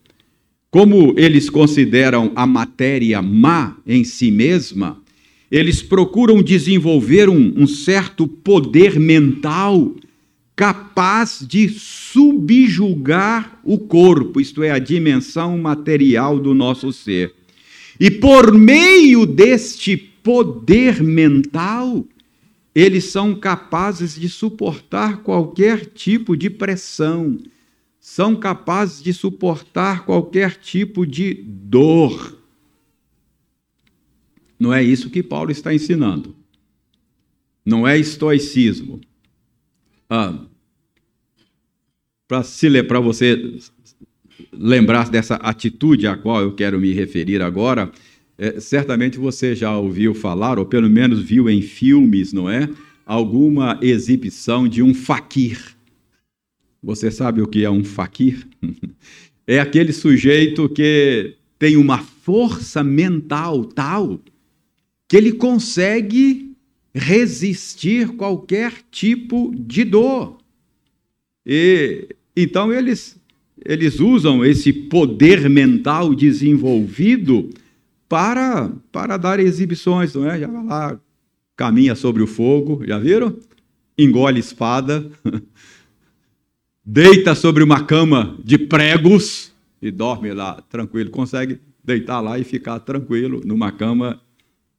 Como 0.70 1.12
eles 1.18 1.50
consideram 1.50 2.30
a 2.36 2.46
matéria 2.46 3.20
má 3.20 3.76
em 3.84 4.04
si 4.04 4.30
mesma, 4.30 5.02
eles 5.50 5.82
procuram 5.82 6.40
desenvolver 6.40 7.28
um, 7.28 7.52
um 7.56 7.66
certo 7.66 8.28
poder 8.28 8.98
mental 8.98 9.92
capaz 10.54 11.44
de 11.46 11.68
subjugar 11.68 13.60
o 13.64 13.76
corpo, 13.76 14.40
isto 14.40 14.62
é, 14.62 14.70
a 14.70 14.78
dimensão 14.78 15.58
material 15.58 16.38
do 16.38 16.54
nosso 16.54 16.92
ser. 16.92 17.34
E 17.98 18.08
por 18.08 18.54
meio 18.54 19.26
deste 19.26 19.96
poder 19.96 21.02
mental, 21.02 22.06
eles 22.74 23.04
são 23.04 23.34
capazes 23.34 24.14
de 24.18 24.28
suportar 24.28 25.22
qualquer 25.22 25.86
tipo 25.86 26.36
de 26.36 26.48
pressão, 26.48 27.38
são 28.00 28.34
capazes 28.34 29.02
de 29.02 29.12
suportar 29.12 30.04
qualquer 30.04 30.56
tipo 30.56 31.06
de 31.06 31.34
dor. 31.34 32.38
Não 34.58 34.72
é 34.72 34.82
isso 34.82 35.10
que 35.10 35.22
Paulo 35.22 35.50
está 35.50 35.74
ensinando. 35.74 36.34
Não 37.64 37.86
é 37.86 37.98
estoicismo. 37.98 39.00
Ah, 40.08 40.46
para 42.26 43.00
você 43.00 43.60
lembrar 44.52 45.10
dessa 45.10 45.36
atitude 45.36 46.06
a 46.06 46.16
qual 46.16 46.40
eu 46.42 46.54
quero 46.54 46.80
me 46.80 46.92
referir 46.92 47.42
agora, 47.42 47.90
é, 48.42 48.58
certamente 48.58 49.20
você 49.20 49.54
já 49.54 49.78
ouviu 49.78 50.12
falar, 50.12 50.58
ou 50.58 50.66
pelo 50.66 50.90
menos 50.90 51.22
viu 51.22 51.48
em 51.48 51.62
filmes, 51.62 52.32
não 52.32 52.50
é? 52.50 52.68
Alguma 53.06 53.78
exibição 53.80 54.66
de 54.66 54.82
um 54.82 54.92
faquir. 54.92 55.76
Você 56.82 57.08
sabe 57.08 57.40
o 57.40 57.46
que 57.46 57.64
é 57.64 57.70
um 57.70 57.84
faquir? 57.84 58.44
é 59.46 59.60
aquele 59.60 59.92
sujeito 59.92 60.68
que 60.68 61.36
tem 61.56 61.76
uma 61.76 61.98
força 61.98 62.82
mental 62.82 63.64
tal 63.64 64.20
que 65.06 65.16
ele 65.16 65.34
consegue 65.34 66.52
resistir 66.92 68.08
qualquer 68.08 68.72
tipo 68.90 69.54
de 69.56 69.84
dor. 69.84 70.38
E 71.46 72.08
então 72.36 72.72
eles 72.72 73.16
eles 73.64 74.00
usam 74.00 74.44
esse 74.44 74.72
poder 74.72 75.48
mental 75.48 76.12
desenvolvido 76.12 77.48
para 78.12 78.70
para 78.92 79.16
dar 79.16 79.40
exibições, 79.40 80.12
não 80.12 80.30
é? 80.30 80.38
Já 80.38 80.46
vai 80.46 80.62
lá, 80.62 81.00
caminha 81.56 81.94
sobre 81.94 82.22
o 82.22 82.26
fogo, 82.26 82.84
já 82.86 82.98
viram? 82.98 83.38
Engole 83.96 84.38
espada. 84.38 85.10
deita 86.84 87.34
sobre 87.34 87.64
uma 87.64 87.82
cama 87.84 88.36
de 88.44 88.58
pregos 88.58 89.50
e 89.80 89.90
dorme 89.90 90.30
lá 90.34 90.60
tranquilo. 90.68 91.08
Consegue 91.08 91.58
deitar 91.82 92.20
lá 92.20 92.38
e 92.38 92.44
ficar 92.44 92.80
tranquilo 92.80 93.40
numa 93.46 93.72
cama 93.72 94.20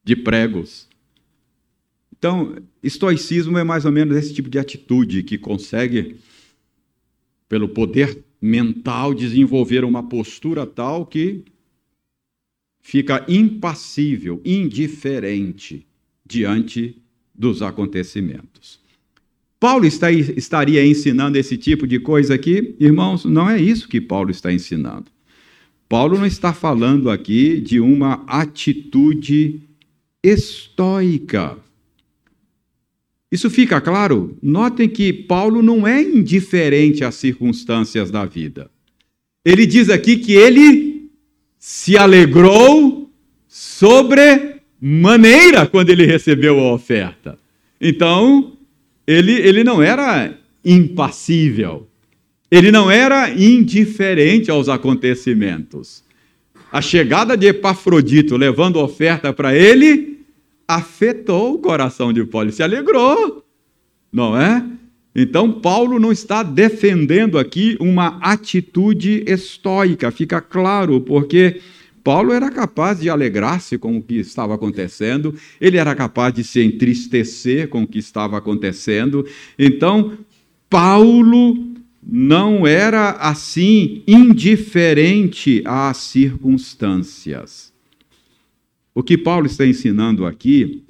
de 0.04 0.16
pregos. 0.16 0.88
Então, 2.16 2.54
estoicismo 2.84 3.58
é 3.58 3.64
mais 3.64 3.84
ou 3.84 3.92
menos 3.92 4.16
esse 4.16 4.32
tipo 4.32 4.48
de 4.48 4.60
atitude 4.60 5.24
que 5.24 5.40
consegue, 5.40 6.18
pelo 7.50 7.68
poder 7.68 8.24
mental, 8.40 9.12
desenvolver 9.12 9.84
uma 9.84 10.04
postura 10.04 10.68
tal 10.68 11.04
que 11.04 11.44
fica 12.84 13.26
impassível, 13.30 14.42
indiferente 14.44 15.88
diante 16.24 17.02
dos 17.34 17.62
acontecimentos. 17.62 18.80
Paulo 19.60 19.86
está, 19.86 20.12
estaria 20.12 20.86
ensinando 20.86 21.38
esse 21.38 21.58
tipo 21.58 21.88
de 21.88 21.98
coisa 21.98 22.36
aqui? 22.36 22.76
Irmãos, 22.80 23.24
não 23.24 23.50
é 23.50 23.60
isso 23.60 23.88
que 23.88 24.02
Paulo 24.02 24.30
está 24.30 24.52
ensinando. 24.52 25.06
Paulo 25.88 26.18
não 26.18 26.26
está 26.26 26.54
falando 26.54 27.10
aqui 27.10 27.62
de 27.62 27.80
uma 27.80 28.26
atitude 28.28 29.62
estoica. 30.22 31.58
Isso 33.32 33.50
fica 33.50 33.80
claro? 33.80 34.38
Notem 34.44 34.90
que 34.90 35.14
Paulo 35.14 35.62
não 35.62 35.88
é 35.88 36.02
indiferente 36.02 37.04
às 37.04 37.16
circunstâncias 37.16 38.12
da 38.12 38.26
vida. 38.26 38.70
Ele 39.46 39.66
diz 39.66 39.90
aqui 39.90 40.18
que 40.18 40.34
ele 40.34 40.93
se 41.66 41.98
alegrou 41.98 43.10
sobre 43.48 44.58
maneira 44.82 45.66
quando 45.66 45.92
ele 45.92 46.06
recebeu 46.06 46.60
a 46.60 46.74
oferta. 46.74 47.40
Então, 47.80 48.58
ele, 49.08 49.32
ele 49.32 49.64
não 49.64 49.82
era 49.82 50.38
impassível, 50.64 51.88
ele 52.52 52.70
não 52.70 52.92
era 52.92 53.30
indiferente 53.30 54.52
aos 54.52 54.68
acontecimentos. 54.68 56.04
A 56.70 56.82
chegada 56.82 57.38
de 57.38 57.48
Epafrodito 57.48 58.36
levando 58.36 58.76
oferta 58.76 59.32
para 59.32 59.56
ele 59.56 60.20
afetou 60.68 61.54
o 61.54 61.60
coração 61.60 62.12
de 62.12 62.26
Paulo, 62.26 62.52
se 62.52 62.62
alegrou, 62.62 63.42
não 64.12 64.38
é? 64.38 64.66
Então, 65.16 65.52
Paulo 65.52 66.00
não 66.00 66.12
está 66.12 66.42
defendendo 66.42 67.38
aqui 67.38 67.78
uma 67.80 68.18
atitude 68.20 69.24
estoica, 69.28 70.10
fica 70.10 70.42
claro, 70.42 71.02
porque 71.02 71.62
Paulo 72.04 72.34
era 72.34 72.50
capaz 72.50 73.00
de 73.00 73.10
alegrar-se 73.10 73.78
com 73.78 73.98
o 73.98 74.02
que 74.02 74.16
estava 74.16 74.56
acontecendo, 74.56 75.36
ele 75.62 75.78
era 75.78 75.96
capaz 75.96 76.34
de 76.34 76.44
se 76.44 76.62
entristecer 76.62 77.70
com 77.70 77.84
o 77.84 77.88
que 77.88 78.00
estava 78.00 78.38
acontecendo. 78.38 79.26
Então, 79.58 80.18
Paulo 80.68 81.74
não 82.06 82.66
era 82.68 83.12
assim 83.12 84.02
indiferente 84.08 85.62
às 85.66 85.98
circunstâncias. 85.98 87.72
O 88.94 89.02
que 89.02 89.18
Paulo 89.18 89.46
está 89.46 89.66
ensinando 89.66 90.26
aqui 90.26 90.84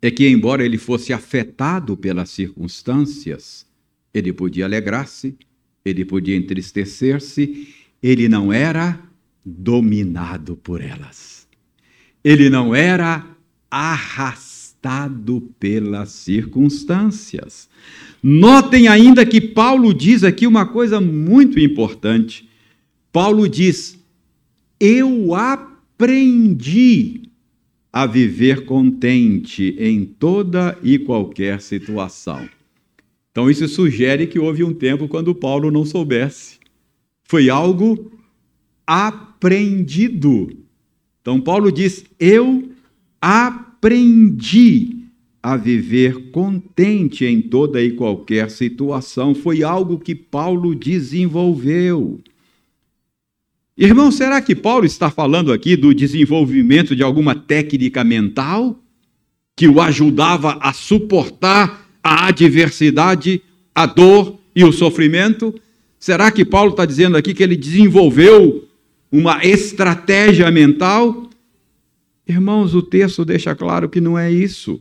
é 0.00 0.10
que, 0.10 0.28
embora 0.28 0.64
ele 0.64 0.78
fosse 0.78 1.12
afetado 1.12 1.96
pelas 1.96 2.30
circunstâncias, 2.30 3.66
ele 4.12 4.32
podia 4.32 4.64
alegrar-se, 4.64 5.36
ele 5.84 6.04
podia 6.04 6.36
entristecer-se, 6.36 7.68
ele 8.02 8.28
não 8.28 8.52
era 8.52 9.00
dominado 9.44 10.56
por 10.56 10.80
elas. 10.80 11.46
Ele 12.22 12.50
não 12.50 12.74
era 12.74 13.24
arrastado 13.70 15.52
pelas 15.58 16.10
circunstâncias. 16.10 17.68
Notem 18.22 18.88
ainda 18.88 19.24
que 19.24 19.40
Paulo 19.40 19.94
diz 19.94 20.24
aqui 20.24 20.46
uma 20.46 20.66
coisa 20.66 21.00
muito 21.00 21.60
importante. 21.60 22.48
Paulo 23.12 23.48
diz: 23.48 23.98
Eu 24.80 25.34
aprendi 25.34 27.25
a 27.96 28.04
viver 28.04 28.66
contente 28.66 29.74
em 29.78 30.04
toda 30.04 30.78
e 30.82 30.98
qualquer 30.98 31.62
situação. 31.62 32.46
Então, 33.30 33.50
isso 33.50 33.66
sugere 33.66 34.26
que 34.26 34.38
houve 34.38 34.62
um 34.62 34.74
tempo 34.74 35.08
quando 35.08 35.34
Paulo 35.34 35.70
não 35.70 35.82
soubesse. 35.82 36.58
Foi 37.24 37.48
algo 37.48 38.12
aprendido. 38.86 40.58
Então, 41.22 41.40
Paulo 41.40 41.72
diz: 41.72 42.04
Eu 42.20 42.68
aprendi 43.18 45.06
a 45.42 45.56
viver 45.56 46.32
contente 46.32 47.24
em 47.24 47.40
toda 47.40 47.82
e 47.82 47.92
qualquer 47.92 48.50
situação. 48.50 49.34
Foi 49.34 49.62
algo 49.62 49.98
que 49.98 50.14
Paulo 50.14 50.74
desenvolveu. 50.74 52.20
Irmão, 53.78 54.10
será 54.10 54.40
que 54.40 54.54
Paulo 54.54 54.86
está 54.86 55.10
falando 55.10 55.52
aqui 55.52 55.76
do 55.76 55.94
desenvolvimento 55.94 56.96
de 56.96 57.02
alguma 57.02 57.34
técnica 57.34 58.02
mental 58.02 58.78
que 59.54 59.68
o 59.68 59.82
ajudava 59.82 60.58
a 60.62 60.72
suportar 60.72 61.86
a 62.02 62.28
adversidade, 62.28 63.42
a 63.74 63.84
dor 63.84 64.38
e 64.54 64.64
o 64.64 64.72
sofrimento? 64.72 65.54
Será 66.00 66.30
que 66.30 66.42
Paulo 66.42 66.70
está 66.70 66.86
dizendo 66.86 67.18
aqui 67.18 67.34
que 67.34 67.42
ele 67.42 67.56
desenvolveu 67.56 68.66
uma 69.12 69.44
estratégia 69.44 70.50
mental? 70.50 71.28
Irmãos, 72.26 72.74
o 72.74 72.80
texto 72.80 73.26
deixa 73.26 73.54
claro 73.54 73.90
que 73.90 74.00
não 74.00 74.18
é 74.18 74.32
isso. 74.32 74.80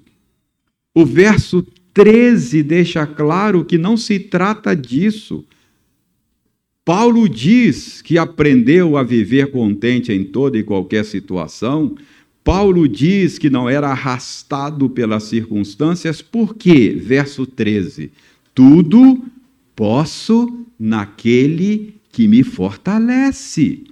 O 0.94 1.06
verso 1.06 1.68
13 1.94 2.64
deixa 2.64 3.06
claro 3.06 3.66
que 3.66 3.78
não 3.78 3.98
se 3.98 4.20
trata 4.20 4.74
disso. 4.74 5.44
Paulo 6.86 7.28
diz 7.28 8.00
que 8.04 8.16
aprendeu 8.16 8.96
a 8.96 9.02
viver 9.02 9.50
contente 9.50 10.14
em 10.14 10.24
toda 10.24 10.56
e 10.56 10.62
qualquer 10.62 11.04
situação. 11.04 11.96
Paulo 12.44 12.88
diz 12.88 13.40
que 13.40 13.50
não 13.50 13.68
era 13.68 13.90
arrastado 13.90 14.88
pelas 14.88 15.24
circunstâncias, 15.24 16.22
por 16.22 16.54
quê? 16.54 16.96
Verso 16.96 17.48
13: 17.48 18.12
Tudo 18.54 19.20
posso 19.76 20.64
naquele 20.80 21.96
que 22.12 22.28
me 22.28 22.44
fortalece. 22.44 23.84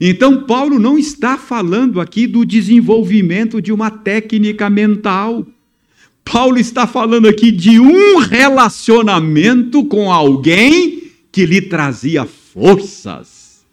Então, 0.00 0.42
Paulo 0.42 0.80
não 0.80 0.98
está 0.98 1.38
falando 1.38 2.00
aqui 2.00 2.26
do 2.26 2.44
desenvolvimento 2.44 3.62
de 3.62 3.72
uma 3.72 3.92
técnica 3.92 4.68
mental. 4.68 5.46
Paulo 6.24 6.58
está 6.58 6.84
falando 6.84 7.28
aqui 7.28 7.52
de 7.52 7.78
um 7.78 8.18
relacionamento 8.18 9.84
com 9.84 10.12
alguém 10.12 11.00
que 11.32 11.46
lhe 11.46 11.60
trazia 11.60 12.24
forças. 12.52 13.64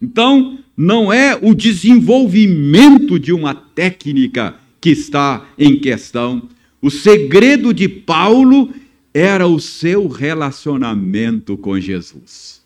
Então, 0.00 0.58
não 0.76 1.12
é 1.12 1.38
o 1.40 1.54
desenvolvimento 1.54 3.18
de 3.18 3.32
uma 3.32 3.54
técnica 3.54 4.56
que 4.80 4.90
está 4.90 5.48
em 5.58 5.78
questão. 5.78 6.48
O 6.82 6.90
segredo 6.90 7.72
de 7.72 7.88
Paulo 7.88 8.72
era 9.14 9.46
o 9.46 9.60
seu 9.60 10.08
relacionamento 10.08 11.56
com 11.56 11.78
Jesus. 11.80 12.62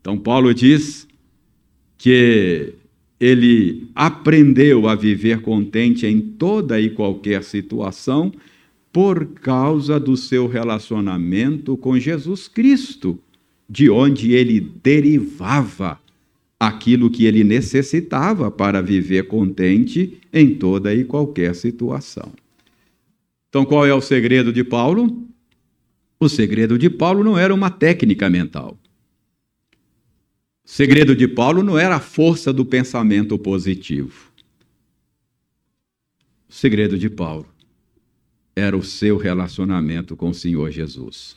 Então, 0.00 0.18
Paulo 0.18 0.52
diz 0.52 1.06
que 1.96 2.74
ele 3.20 3.88
aprendeu 3.94 4.88
a 4.88 4.94
viver 4.94 5.40
contente 5.40 6.06
em 6.06 6.20
toda 6.20 6.80
e 6.80 6.90
qualquer 6.90 7.42
situação 7.42 8.32
por 8.92 9.26
causa 9.26 9.98
do 9.98 10.16
seu 10.16 10.46
relacionamento 10.46 11.76
com 11.76 11.98
Jesus 11.98 12.48
Cristo, 12.48 13.18
de 13.68 13.90
onde 13.90 14.32
ele 14.32 14.60
derivava 14.60 16.00
aquilo 16.58 17.10
que 17.10 17.26
ele 17.26 17.44
necessitava 17.44 18.50
para 18.50 18.82
viver 18.82 19.28
contente 19.28 20.18
em 20.32 20.54
toda 20.54 20.94
e 20.94 21.04
qualquer 21.04 21.54
situação. 21.54 22.32
Então, 23.48 23.64
qual 23.64 23.86
é 23.86 23.94
o 23.94 24.00
segredo 24.00 24.52
de 24.52 24.64
Paulo? 24.64 25.26
O 26.18 26.28
segredo 26.28 26.76
de 26.76 26.90
Paulo 26.90 27.22
não 27.22 27.38
era 27.38 27.54
uma 27.54 27.70
técnica 27.70 28.28
mental. 28.28 28.76
O 30.64 30.70
segredo 30.70 31.14
de 31.14 31.28
Paulo 31.28 31.62
não 31.62 31.78
era 31.78 31.96
a 31.96 32.00
força 32.00 32.52
do 32.52 32.64
pensamento 32.64 33.38
positivo. 33.38 34.30
O 36.48 36.52
segredo 36.52 36.98
de 36.98 37.08
Paulo 37.08 37.46
era 38.54 38.76
o 38.76 38.82
seu 38.82 39.16
relacionamento 39.16 40.16
com 40.16 40.30
o 40.30 40.34
Senhor 40.34 40.70
Jesus. 40.70 41.36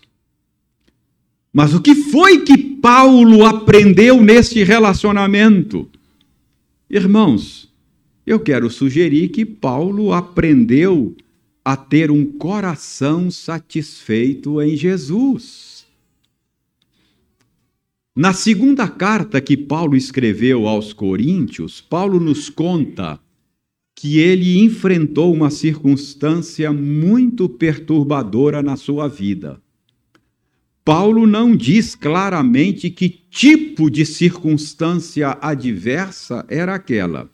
Mas 1.53 1.73
o 1.73 1.81
que 1.81 1.93
foi 1.93 2.41
que 2.43 2.57
Paulo 2.57 3.45
aprendeu 3.45 4.21
neste 4.21 4.63
relacionamento? 4.63 5.89
Irmãos, 6.89 7.69
eu 8.25 8.39
quero 8.39 8.69
sugerir 8.69 9.29
que 9.29 9.45
Paulo 9.45 10.13
aprendeu 10.13 11.15
a 11.63 11.75
ter 11.75 12.09
um 12.09 12.25
coração 12.25 13.29
satisfeito 13.29 14.61
em 14.61 14.75
Jesus. 14.75 15.85
Na 18.15 18.33
segunda 18.33 18.87
carta 18.87 19.39
que 19.39 19.55
Paulo 19.55 19.95
escreveu 19.95 20.67
aos 20.67 20.91
Coríntios, 20.93 21.81
Paulo 21.81 22.19
nos 22.19 22.49
conta 22.49 23.19
que 23.95 24.19
ele 24.19 24.59
enfrentou 24.59 25.33
uma 25.33 25.49
circunstância 25.49 26.73
muito 26.73 27.47
perturbadora 27.47 28.61
na 28.61 28.75
sua 28.75 29.07
vida. 29.07 29.61
Paulo 30.83 31.27
não 31.27 31.55
diz 31.55 31.93
claramente 31.93 32.89
que 32.89 33.09
tipo 33.09 33.89
de 33.89 34.05
circunstância 34.05 35.37
adversa 35.39 36.43
era 36.49 36.73
aquela, 36.73 37.29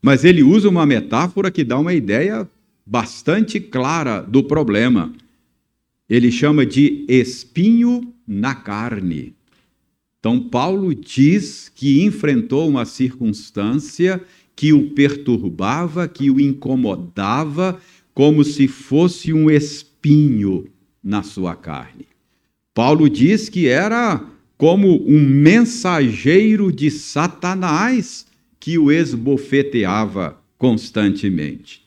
mas 0.00 0.24
ele 0.24 0.42
usa 0.42 0.68
uma 0.68 0.86
metáfora 0.86 1.50
que 1.50 1.64
dá 1.64 1.78
uma 1.78 1.92
ideia 1.92 2.48
bastante 2.86 3.58
clara 3.58 4.20
do 4.20 4.44
problema. 4.44 5.12
Ele 6.08 6.30
chama 6.30 6.64
de 6.64 7.04
espinho 7.08 8.14
na 8.26 8.54
carne. 8.54 9.34
Então, 10.20 10.38
Paulo 10.40 10.94
diz 10.94 11.68
que 11.74 12.04
enfrentou 12.04 12.68
uma 12.68 12.84
circunstância 12.84 14.22
que 14.54 14.72
o 14.72 14.90
perturbava, 14.90 16.06
que 16.06 16.30
o 16.30 16.40
incomodava, 16.40 17.80
como 18.14 18.44
se 18.44 18.68
fosse 18.68 19.32
um 19.32 19.50
espinho 19.50 20.66
na 21.02 21.22
sua 21.22 21.54
carne. 21.54 22.15
Paulo 22.76 23.08
diz 23.08 23.48
que 23.48 23.68
era 23.68 24.22
como 24.58 25.02
um 25.08 25.18
mensageiro 25.18 26.70
de 26.70 26.90
Satanás 26.90 28.26
que 28.60 28.76
o 28.76 28.92
esbofeteava 28.92 30.38
constantemente. 30.58 31.82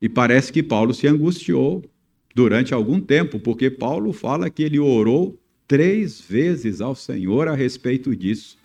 E 0.00 0.08
parece 0.08 0.52
que 0.52 0.62
Paulo 0.62 0.94
se 0.94 1.08
angustiou 1.08 1.84
durante 2.32 2.72
algum 2.72 3.00
tempo, 3.00 3.40
porque 3.40 3.72
Paulo 3.72 4.12
fala 4.12 4.48
que 4.48 4.62
ele 4.62 4.78
orou 4.78 5.36
três 5.66 6.20
vezes 6.20 6.80
ao 6.80 6.94
Senhor 6.94 7.48
a 7.48 7.54
respeito 7.56 8.14
disso. 8.14 8.56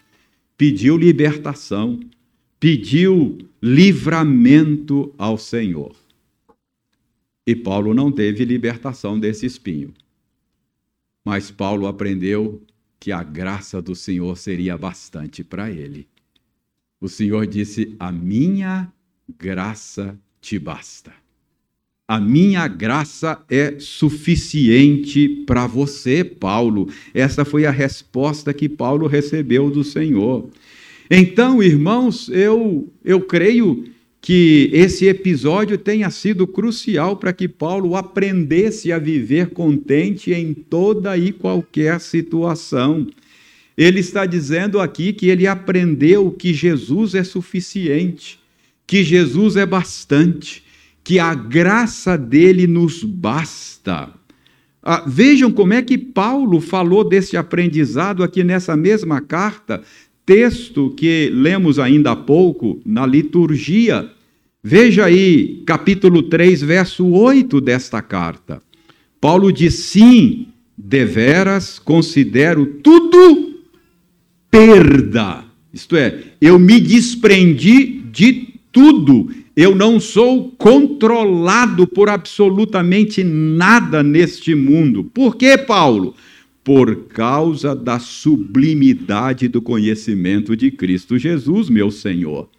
Pediu 0.56 0.96
libertação, 0.96 2.00
pediu 2.60 3.40
livramento 3.60 5.12
ao 5.18 5.36
Senhor. 5.36 5.96
E 7.48 7.56
Paulo 7.56 7.96
não 7.96 8.12
teve 8.12 8.46
libertação 8.46 9.20
desse 9.20 9.48
espinho. 9.48 9.92
Mas 11.28 11.52
Paulo 11.52 11.88
aprendeu 11.88 12.64
que 12.98 13.12
a 13.12 13.22
graça 13.22 13.82
do 13.82 13.94
Senhor 13.94 14.38
seria 14.38 14.78
bastante 14.78 15.44
para 15.44 15.70
ele. 15.70 16.08
O 17.02 17.10
Senhor 17.10 17.46
disse: 17.46 17.98
A 18.00 18.14
minha 18.14 18.90
graça 19.38 20.18
te 20.40 20.58
basta. 20.58 21.12
A 22.08 22.18
minha 22.18 22.66
graça 22.70 23.44
é 23.50 23.78
suficiente 23.78 25.28
para 25.46 25.68
você, 25.68 26.24
Paulo. 26.24 26.88
Essa 27.14 27.44
foi 27.44 27.66
a 27.66 27.72
resposta 27.72 28.54
que 28.54 28.70
Paulo 28.70 29.06
recebeu 29.06 29.70
do 29.70 29.84
Senhor. 29.84 30.50
Então, 31.12 31.62
irmãos, 31.62 32.30
eu, 32.30 32.90
eu 33.04 33.20
creio 33.20 33.84
que 34.22 34.70
esse 34.74 35.06
episódio 35.06 35.78
tenha 35.78 36.10
sido 36.10 36.46
crucial 36.48 37.18
para 37.18 37.32
que 37.32 37.48
Paulo 37.48 37.96
aprendesse 37.96 38.92
a 38.92 39.00
viver 39.00 39.52
contente 39.52 40.34
em 40.34 40.54
toda 40.54 41.18
e 41.18 41.32
qualquer 41.32 42.00
situação. 42.02 43.08
Ele 43.78 44.00
está 44.00 44.26
dizendo 44.26 44.80
aqui 44.80 45.14
que 45.14 45.28
ele 45.28 45.46
aprendeu 45.48 46.32
que 46.32 46.54
Jesus 46.54 47.16
é 47.16 47.24
suficiente, 47.24 48.40
que 48.86 49.04
Jesus 49.04 49.56
é 49.56 49.66
bastante 49.66 50.66
que 51.08 51.20
a 51.20 51.34
graça 51.34 52.18
dele 52.18 52.68
nos 52.68 53.02
basta. 53.02 54.10
Ah, 54.84 55.06
vejam 55.08 55.50
como 55.50 55.74
é 55.74 55.82
que 55.82 55.98
Paulo 55.98 56.60
falou 56.60 57.02
desse 57.02 57.38
aprendizado 57.38 58.22
aqui 58.22 58.44
nessa 58.44 58.76
mesma 58.76 59.22
carta, 59.22 59.82
texto 60.28 60.90
que 60.90 61.32
lemos 61.34 61.80
ainda 61.80 62.12
há 62.12 62.16
pouco 62.16 62.82
na 62.86 63.06
liturgia. 63.06 64.12
Veja 64.62 65.06
aí, 65.06 65.64
capítulo 65.66 66.22
3, 66.24 66.62
verso 66.62 67.08
8 67.08 67.62
desta 67.62 68.02
carta. 68.02 68.62
Paulo 69.22 69.52
diz: 69.52 69.76
Sim, 69.76 70.50
deveras 70.78 71.80
considero 71.80 72.66
tudo 72.84 73.62
perda. 74.52 75.46
Isto 75.74 75.96
é, 75.96 76.24
eu 76.42 76.60
me 76.60 76.80
desprendi 76.82 78.02
de 78.12 78.54
tudo 78.72 79.30
eu 79.58 79.74
não 79.74 80.00
sou 80.00 80.52
controlado 80.52 81.88
por 81.88 82.10
absolutamente 82.10 83.24
nada 83.24 84.04
neste 84.04 84.54
mundo. 84.54 85.04
Por 85.06 85.36
que, 85.36 85.58
Paulo? 85.58 86.14
Por 86.68 87.06
causa 87.06 87.74
da 87.74 87.98
sublimidade 87.98 89.48
do 89.48 89.62
conhecimento 89.62 90.54
de 90.54 90.70
Cristo 90.70 91.18
Jesus, 91.18 91.70
meu 91.70 91.90
Senhor. 91.90 92.50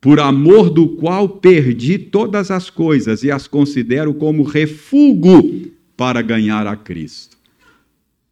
Por 0.00 0.18
amor 0.18 0.70
do 0.70 0.88
qual 0.96 1.28
perdi 1.28 1.98
todas 1.98 2.50
as 2.50 2.70
coisas 2.70 3.22
e 3.22 3.30
as 3.30 3.46
considero 3.46 4.14
como 4.14 4.44
refúgio 4.44 5.70
para 5.94 6.22
ganhar 6.22 6.66
a 6.66 6.74
Cristo. 6.74 7.36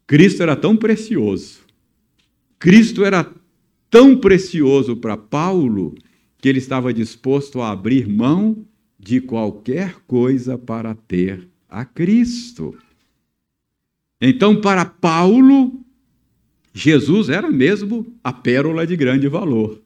Cristo 0.07 0.43
era 0.43 0.57
tão 0.57 0.75
precioso. 0.75 1.59
Cristo 2.59 3.05
era 3.05 3.31
tão 3.91 4.17
precioso 4.17 4.97
para 4.97 5.19
Paulo 5.19 5.95
que 6.39 6.49
ele 6.49 6.59
estava 6.59 6.91
disposto 6.91 7.61
a 7.61 7.71
abrir 7.71 8.09
mão 8.09 8.65
de 8.99 9.21
qualquer 9.21 9.97
coisa 10.07 10.57
para 10.57 10.95
ter 10.95 11.47
a 11.69 11.85
Cristo. 11.85 12.75
Então, 14.25 14.55
para 14.55 14.85
Paulo, 14.85 15.81
Jesus 16.73 17.29
era 17.29 17.51
mesmo 17.51 18.07
a 18.23 18.33
pérola 18.33 18.87
de 18.87 18.95
grande 18.95 19.27
valor. 19.27 19.81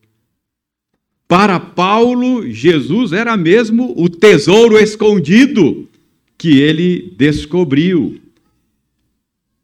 Para 1.26 1.58
Paulo, 1.58 2.46
Jesus 2.46 3.12
era 3.12 3.34
mesmo 3.34 3.94
o 3.96 4.10
tesouro 4.10 4.78
escondido 4.78 5.88
que 6.36 6.60
ele 6.60 7.14
descobriu. 7.16 8.20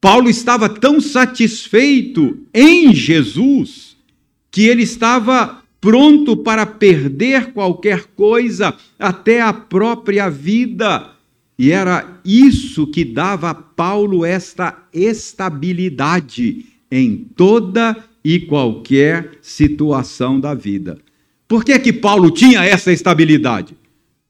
Paulo 0.01 0.31
estava 0.31 0.71
tão 0.71 1.03
satisfeito 1.03 2.39
em 2.53 2.95
Jesus 2.95 3.95
que 4.51 4.63
ele 4.63 4.85
estava 4.85 5.63
pronto 5.83 6.35
para 6.35 6.65
perder 6.65 7.53
qualquer 7.53 8.05
coisa, 8.17 8.75
até 8.99 9.43
a 9.43 9.53
própria 9.53 10.31
vida. 10.31 11.12
E 11.63 11.71
era 11.71 12.21
isso 12.25 12.89
que 12.89 13.05
dava 13.05 13.51
a 13.51 13.55
Paulo 13.55 14.25
esta 14.25 14.85
estabilidade 14.93 16.67
em 16.91 17.17
toda 17.37 18.05
e 18.25 18.41
qualquer 18.41 19.39
situação 19.41 20.41
da 20.41 20.55
vida. 20.55 20.99
Por 21.47 21.65
que 21.65 21.79
que 21.79 21.93
Paulo 21.93 22.33
tinha 22.33 22.65
essa 22.65 22.91
estabilidade? 22.91 23.77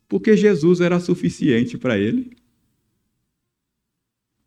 Porque 0.07 0.37
Jesus 0.37 0.83
era 0.83 1.01
suficiente 1.01 1.79
para 1.79 1.99
ele. 1.99 2.33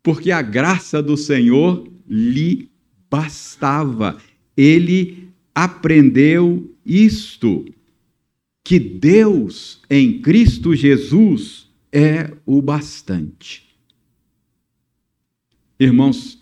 Porque 0.00 0.30
a 0.30 0.40
graça 0.40 1.02
do 1.02 1.16
Senhor 1.16 1.90
lhe 2.08 2.70
bastava. 3.10 4.16
Ele 4.56 5.28
aprendeu 5.52 6.72
isto, 6.86 7.64
que 8.62 8.78
Deus 8.78 9.82
em 9.90 10.20
Cristo 10.20 10.72
Jesus 10.72 11.65
é 11.92 12.36
o 12.44 12.60
bastante. 12.60 13.76
Irmãos, 15.78 16.38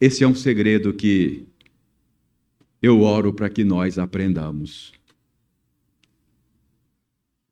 esse 0.00 0.24
é 0.24 0.28
um 0.28 0.34
segredo 0.34 0.92
que 0.92 1.46
eu 2.80 3.02
oro 3.02 3.32
para 3.32 3.48
que 3.48 3.62
nós 3.62 3.98
aprendamos. 3.98 4.92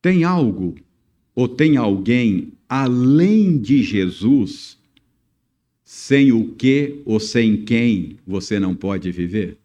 Tem 0.02 0.24
algo 0.24 0.74
ou 1.34 1.46
tem 1.46 1.76
alguém 1.76 2.52
além 2.68 3.58
de 3.58 3.82
Jesus 3.82 4.78
sem 5.84 6.32
o 6.32 6.54
que 6.54 7.02
ou 7.04 7.20
sem 7.20 7.64
quem 7.64 8.18
você 8.26 8.58
não 8.58 8.74
pode 8.74 9.10
viver? 9.12 9.58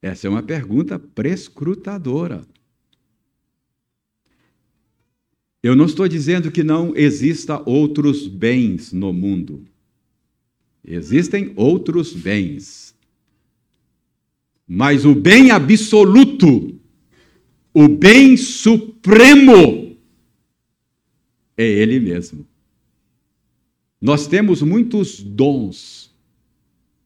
Essa 0.00 0.26
é 0.26 0.30
uma 0.30 0.42
pergunta 0.42 0.98
prescrutadora. 0.98 2.46
Eu 5.68 5.76
não 5.76 5.84
estou 5.84 6.08
dizendo 6.08 6.50
que 6.50 6.64
não 6.64 6.96
exista 6.96 7.62
outros 7.68 8.26
bens 8.26 8.90
no 8.90 9.12
mundo. 9.12 9.66
Existem 10.82 11.52
outros 11.56 12.14
bens. 12.14 12.96
Mas 14.66 15.04
o 15.04 15.14
bem 15.14 15.50
absoluto, 15.50 16.80
o 17.74 17.86
bem 17.86 18.34
supremo, 18.34 19.94
é 21.54 21.66
Ele 21.66 22.00
mesmo. 22.00 22.46
Nós 24.00 24.26
temos 24.26 24.62
muitos 24.62 25.22
dons 25.22 26.10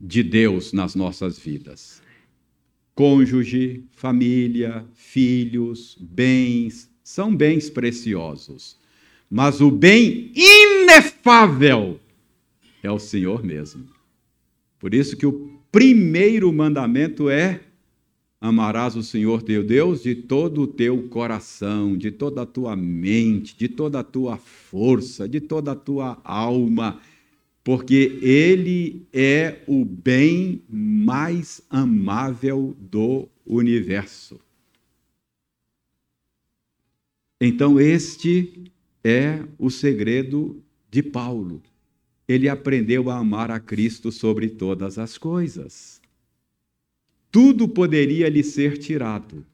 de 0.01 0.23
Deus 0.23 0.73
nas 0.73 0.95
nossas 0.95 1.37
vidas 1.37 2.01
cônjuge, 2.95 3.85
família, 3.91 4.87
filhos, 4.95 5.97
bens, 5.99 6.92
são 7.03 7.35
bens 7.35 7.69
preciosos. 7.71 8.77
Mas 9.31 9.61
o 9.61 9.71
bem 9.71 10.31
inefável 10.35 11.99
é 12.83 12.91
o 12.91 12.99
Senhor 12.99 13.43
mesmo. 13.43 13.87
Por 14.79 14.93
isso 14.95 15.17
que 15.17 15.27
o 15.27 15.59
primeiro 15.71 16.53
mandamento 16.53 17.31
é: 17.31 17.61
amarás 18.41 18.97
o 18.97 19.03
Senhor 19.03 19.43
teu 19.43 19.65
Deus 19.65 20.03
de 20.03 20.15
todo 20.15 20.63
o 20.63 20.67
teu 20.67 21.09
coração, 21.09 21.97
de 21.97 22.11
toda 22.11 22.43
a 22.43 22.47
tua 22.47 22.77
mente, 22.77 23.57
de 23.57 23.69
toda 23.69 24.01
a 24.01 24.05
tua 24.05 24.37
força, 24.37 25.29
de 25.29 25.41
toda 25.41 25.73
a 25.73 25.77
tua 25.77 26.21
alma 26.23 27.01
porque 27.65 28.19
ele 28.21 29.07
é 29.13 29.63
o 29.67 29.85
bem 29.85 30.63
mais 30.69 31.63
amável 31.71 32.77
do 32.79 33.29
universo. 33.47 34.41
Então, 37.45 37.81
este 37.81 38.71
é 39.03 39.43
o 39.59 39.69
segredo 39.69 40.63
de 40.89 41.03
Paulo. 41.03 41.61
Ele 42.29 42.49
aprendeu 42.49 43.11
a 43.11 43.17
amar 43.17 43.51
a 43.51 43.59
Cristo 43.59 44.13
sobre 44.13 44.49
todas 44.49 44.97
as 44.97 45.19
coisas. 45.19 46.01
Tudo 47.33 47.67
poderia 47.67 48.29
lhe 48.29 48.45
ser 48.45 48.79
tirado. 48.79 49.45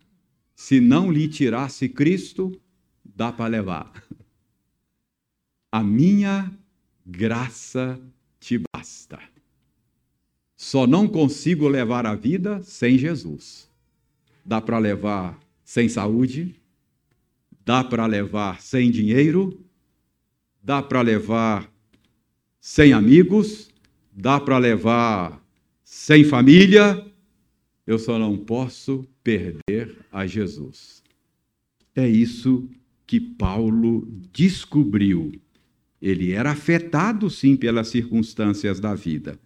Se 0.55 0.83
não 0.83 1.11
lhe 1.11 1.27
tirasse 1.29 1.89
Cristo, 1.89 2.53
dá 3.03 3.33
para 3.33 3.47
levar. 3.49 4.05
A 5.73 5.83
minha 5.83 6.53
graça 7.07 7.99
te 8.39 8.61
basta. 8.71 9.19
Só 10.55 10.87
não 10.87 11.09
consigo 11.09 11.67
levar 11.67 12.05
a 12.05 12.15
vida 12.15 12.63
sem 12.63 12.99
Jesus. 12.99 13.67
Dá 14.45 14.61
para 14.61 14.77
levar 14.77 15.41
sem 15.65 15.89
saúde, 15.89 16.55
dá 17.69 17.85
para 17.85 18.07
levar 18.07 18.63
sem 18.63 18.91
dinheiro, 18.91 19.63
dá 20.63 20.83
para 20.83 21.03
levar 21.03 21.71
sem 22.59 22.95
amigos, 22.95 23.69
dá 24.11 24.41
para 24.41 24.57
levar 24.57 25.39
sem 25.85 26.25
família, 26.25 27.07
eu 27.87 27.99
só 27.99 28.19
não 28.19 28.39
posso 28.39 29.07
perder 29.23 29.99
a 30.11 30.27
Jesus. 30.27 31.03
É 31.95 32.09
isso 32.09 32.67
que 33.07 33.21
Paulo 33.21 34.09
descobriu. 34.33 35.39
Ele 36.01 36.33
era 36.33 36.53
afetado, 36.53 37.29
sim, 37.29 37.55
pelas 37.55 37.89
circunstâncias 37.89 38.81
da 38.81 38.95
vida, 38.95 39.39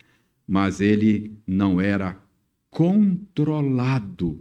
mas 0.46 0.80
ele 0.80 1.37
não 1.44 1.80
era 1.80 2.22
controlado 2.70 4.40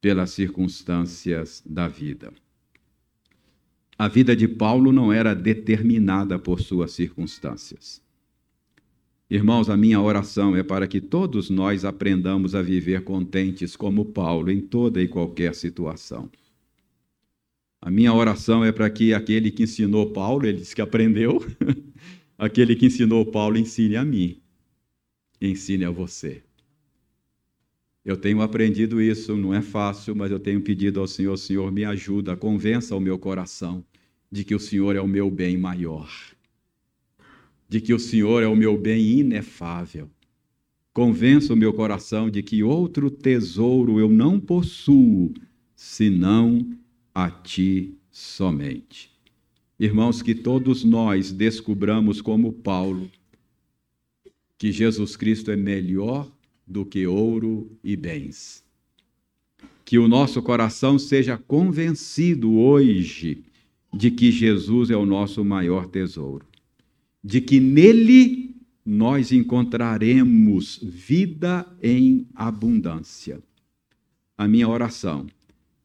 pelas 0.00 0.30
circunstâncias 0.30 1.60
da 1.66 1.88
vida. 1.88 2.32
A 4.00 4.08
vida 4.08 4.34
de 4.34 4.48
Paulo 4.48 4.92
não 4.92 5.12
era 5.12 5.34
determinada 5.34 6.38
por 6.38 6.58
suas 6.58 6.90
circunstâncias. 6.92 8.02
Irmãos, 9.28 9.68
a 9.68 9.76
minha 9.76 10.00
oração 10.00 10.56
é 10.56 10.62
para 10.62 10.88
que 10.88 11.02
todos 11.02 11.50
nós 11.50 11.84
aprendamos 11.84 12.54
a 12.54 12.62
viver 12.62 13.04
contentes 13.04 13.76
como 13.76 14.06
Paulo 14.06 14.50
em 14.50 14.58
toda 14.58 15.02
e 15.02 15.06
qualquer 15.06 15.54
situação. 15.54 16.30
A 17.78 17.90
minha 17.90 18.14
oração 18.14 18.64
é 18.64 18.72
para 18.72 18.88
que 18.88 19.12
aquele 19.12 19.50
que 19.50 19.64
ensinou 19.64 20.10
Paulo, 20.14 20.46
ele 20.46 20.60
disse 20.60 20.74
que 20.74 20.80
aprendeu, 20.80 21.38
aquele 22.38 22.76
que 22.76 22.86
ensinou 22.86 23.26
Paulo 23.26 23.58
ensine 23.58 23.96
a 23.96 24.04
mim, 24.06 24.40
ensine 25.42 25.84
a 25.84 25.90
você. 25.90 26.42
Eu 28.04 28.16
tenho 28.16 28.40
aprendido 28.40 29.00
isso, 29.00 29.36
não 29.36 29.52
é 29.52 29.60
fácil, 29.60 30.16
mas 30.16 30.30
eu 30.30 30.40
tenho 30.40 30.60
pedido 30.60 31.00
ao 31.00 31.06
Senhor, 31.06 31.36
Senhor, 31.36 31.70
me 31.70 31.84
ajuda, 31.84 32.36
convença 32.36 32.96
o 32.96 33.00
meu 33.00 33.18
coração 33.18 33.84
de 34.30 34.44
que 34.44 34.54
o 34.54 34.60
Senhor 34.60 34.96
é 34.96 35.00
o 35.00 35.08
meu 35.08 35.30
bem 35.30 35.56
maior, 35.58 36.10
de 37.68 37.80
que 37.80 37.92
o 37.92 37.98
Senhor 37.98 38.42
é 38.42 38.46
o 38.46 38.56
meu 38.56 38.78
bem 38.78 39.18
inefável. 39.18 40.08
Convença 40.92 41.52
o 41.52 41.56
meu 41.56 41.72
coração 41.72 42.28
de 42.28 42.42
que 42.42 42.62
outro 42.62 43.10
tesouro 43.10 44.00
eu 44.00 44.08
não 44.08 44.40
possuo, 44.40 45.32
senão 45.76 46.66
a 47.14 47.30
ti 47.30 47.94
somente. 48.10 49.10
Irmãos, 49.78 50.20
que 50.20 50.34
todos 50.34 50.84
nós 50.84 51.32
descubramos 51.32 52.20
como 52.20 52.52
Paulo 52.52 53.10
que 54.58 54.70
Jesus 54.70 55.16
Cristo 55.16 55.50
é 55.50 55.56
melhor 55.56 56.30
do 56.70 56.86
que 56.86 57.04
ouro 57.04 57.68
e 57.82 57.96
bens. 57.96 58.64
Que 59.84 59.98
o 59.98 60.06
nosso 60.06 60.40
coração 60.40 61.00
seja 61.00 61.36
convencido 61.36 62.52
hoje 62.52 63.42
de 63.92 64.08
que 64.08 64.30
Jesus 64.30 64.88
é 64.88 64.96
o 64.96 65.04
nosso 65.04 65.44
maior 65.44 65.88
tesouro, 65.88 66.46
de 67.24 67.40
que 67.40 67.58
nele 67.58 68.54
nós 68.86 69.32
encontraremos 69.32 70.78
vida 70.80 71.66
em 71.82 72.24
abundância. 72.36 73.42
A 74.38 74.46
minha 74.46 74.68
oração 74.68 75.26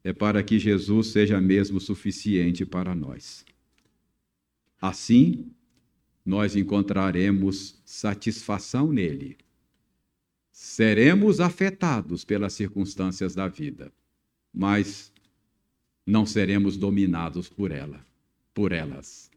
é 0.04 0.12
para 0.12 0.40
que 0.40 0.56
Jesus 0.56 1.08
seja 1.08 1.40
mesmo 1.40 1.80
suficiente 1.80 2.64
para 2.64 2.94
nós. 2.94 3.44
Assim, 4.80 5.46
nós 6.24 6.54
encontraremos 6.54 7.80
satisfação 7.84 8.92
nele 8.92 9.36
seremos 10.58 11.38
afetados 11.38 12.24
pelas 12.24 12.54
circunstâncias 12.54 13.34
da 13.34 13.46
vida, 13.46 13.92
mas 14.54 15.12
não 16.06 16.24
seremos 16.24 16.78
dominados 16.78 17.46
por 17.46 17.70
ela, 17.70 18.02
por 18.54 18.72
elas. 18.72 19.30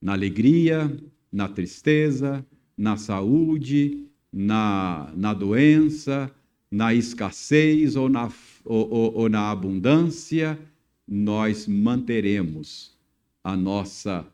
Na 0.00 0.14
alegria, 0.14 1.00
na 1.30 1.48
tristeza, 1.48 2.44
na 2.76 2.96
saúde, 2.96 4.04
na, 4.32 5.12
na 5.14 5.32
doença, 5.32 6.28
na 6.68 6.92
escassez 6.92 7.94
ou 7.94 8.08
na, 8.08 8.28
ou, 8.64 8.90
ou, 8.90 9.14
ou 9.14 9.28
na 9.28 9.48
abundância, 9.48 10.58
nós 11.06 11.68
manteremos 11.68 12.98
a 13.44 13.56
nossa 13.56 14.26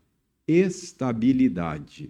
estabilidade. 0.46 2.08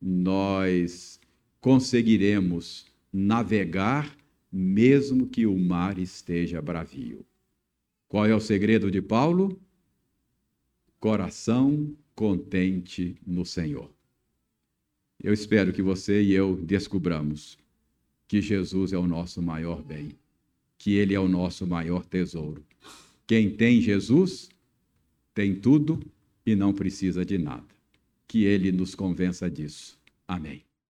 Nós 0.00 1.20
conseguiremos 1.60 2.93
navegar, 3.14 4.16
mesmo 4.50 5.28
que 5.28 5.46
o 5.46 5.56
mar 5.56 5.98
esteja 5.98 6.60
bravio. 6.60 7.24
Qual 8.08 8.26
é 8.26 8.34
o 8.34 8.40
segredo 8.40 8.90
de 8.90 9.00
Paulo? 9.00 9.56
Coração 10.98 11.96
contente 12.16 13.16
no 13.24 13.46
Senhor. 13.46 13.88
Eu 15.22 15.32
espero 15.32 15.72
que 15.72 15.80
você 15.80 16.22
e 16.22 16.32
eu 16.32 16.56
descubramos 16.56 17.56
que 18.26 18.40
Jesus 18.40 18.92
é 18.92 18.98
o 18.98 19.06
nosso 19.06 19.40
maior 19.40 19.80
bem, 19.80 20.18
que 20.76 20.94
Ele 20.94 21.14
é 21.14 21.20
o 21.20 21.28
nosso 21.28 21.64
maior 21.64 22.04
tesouro. 22.04 22.64
Quem 23.28 23.48
tem 23.48 23.80
Jesus 23.80 24.48
tem 25.32 25.54
tudo 25.54 26.00
e 26.44 26.56
não 26.56 26.72
precisa 26.72 27.24
de 27.24 27.38
nada. 27.38 27.74
Que 28.26 28.44
Ele 28.44 28.72
nos 28.72 28.94
convença 28.94 29.48
disso. 29.48 29.96
Amém. 30.26 30.64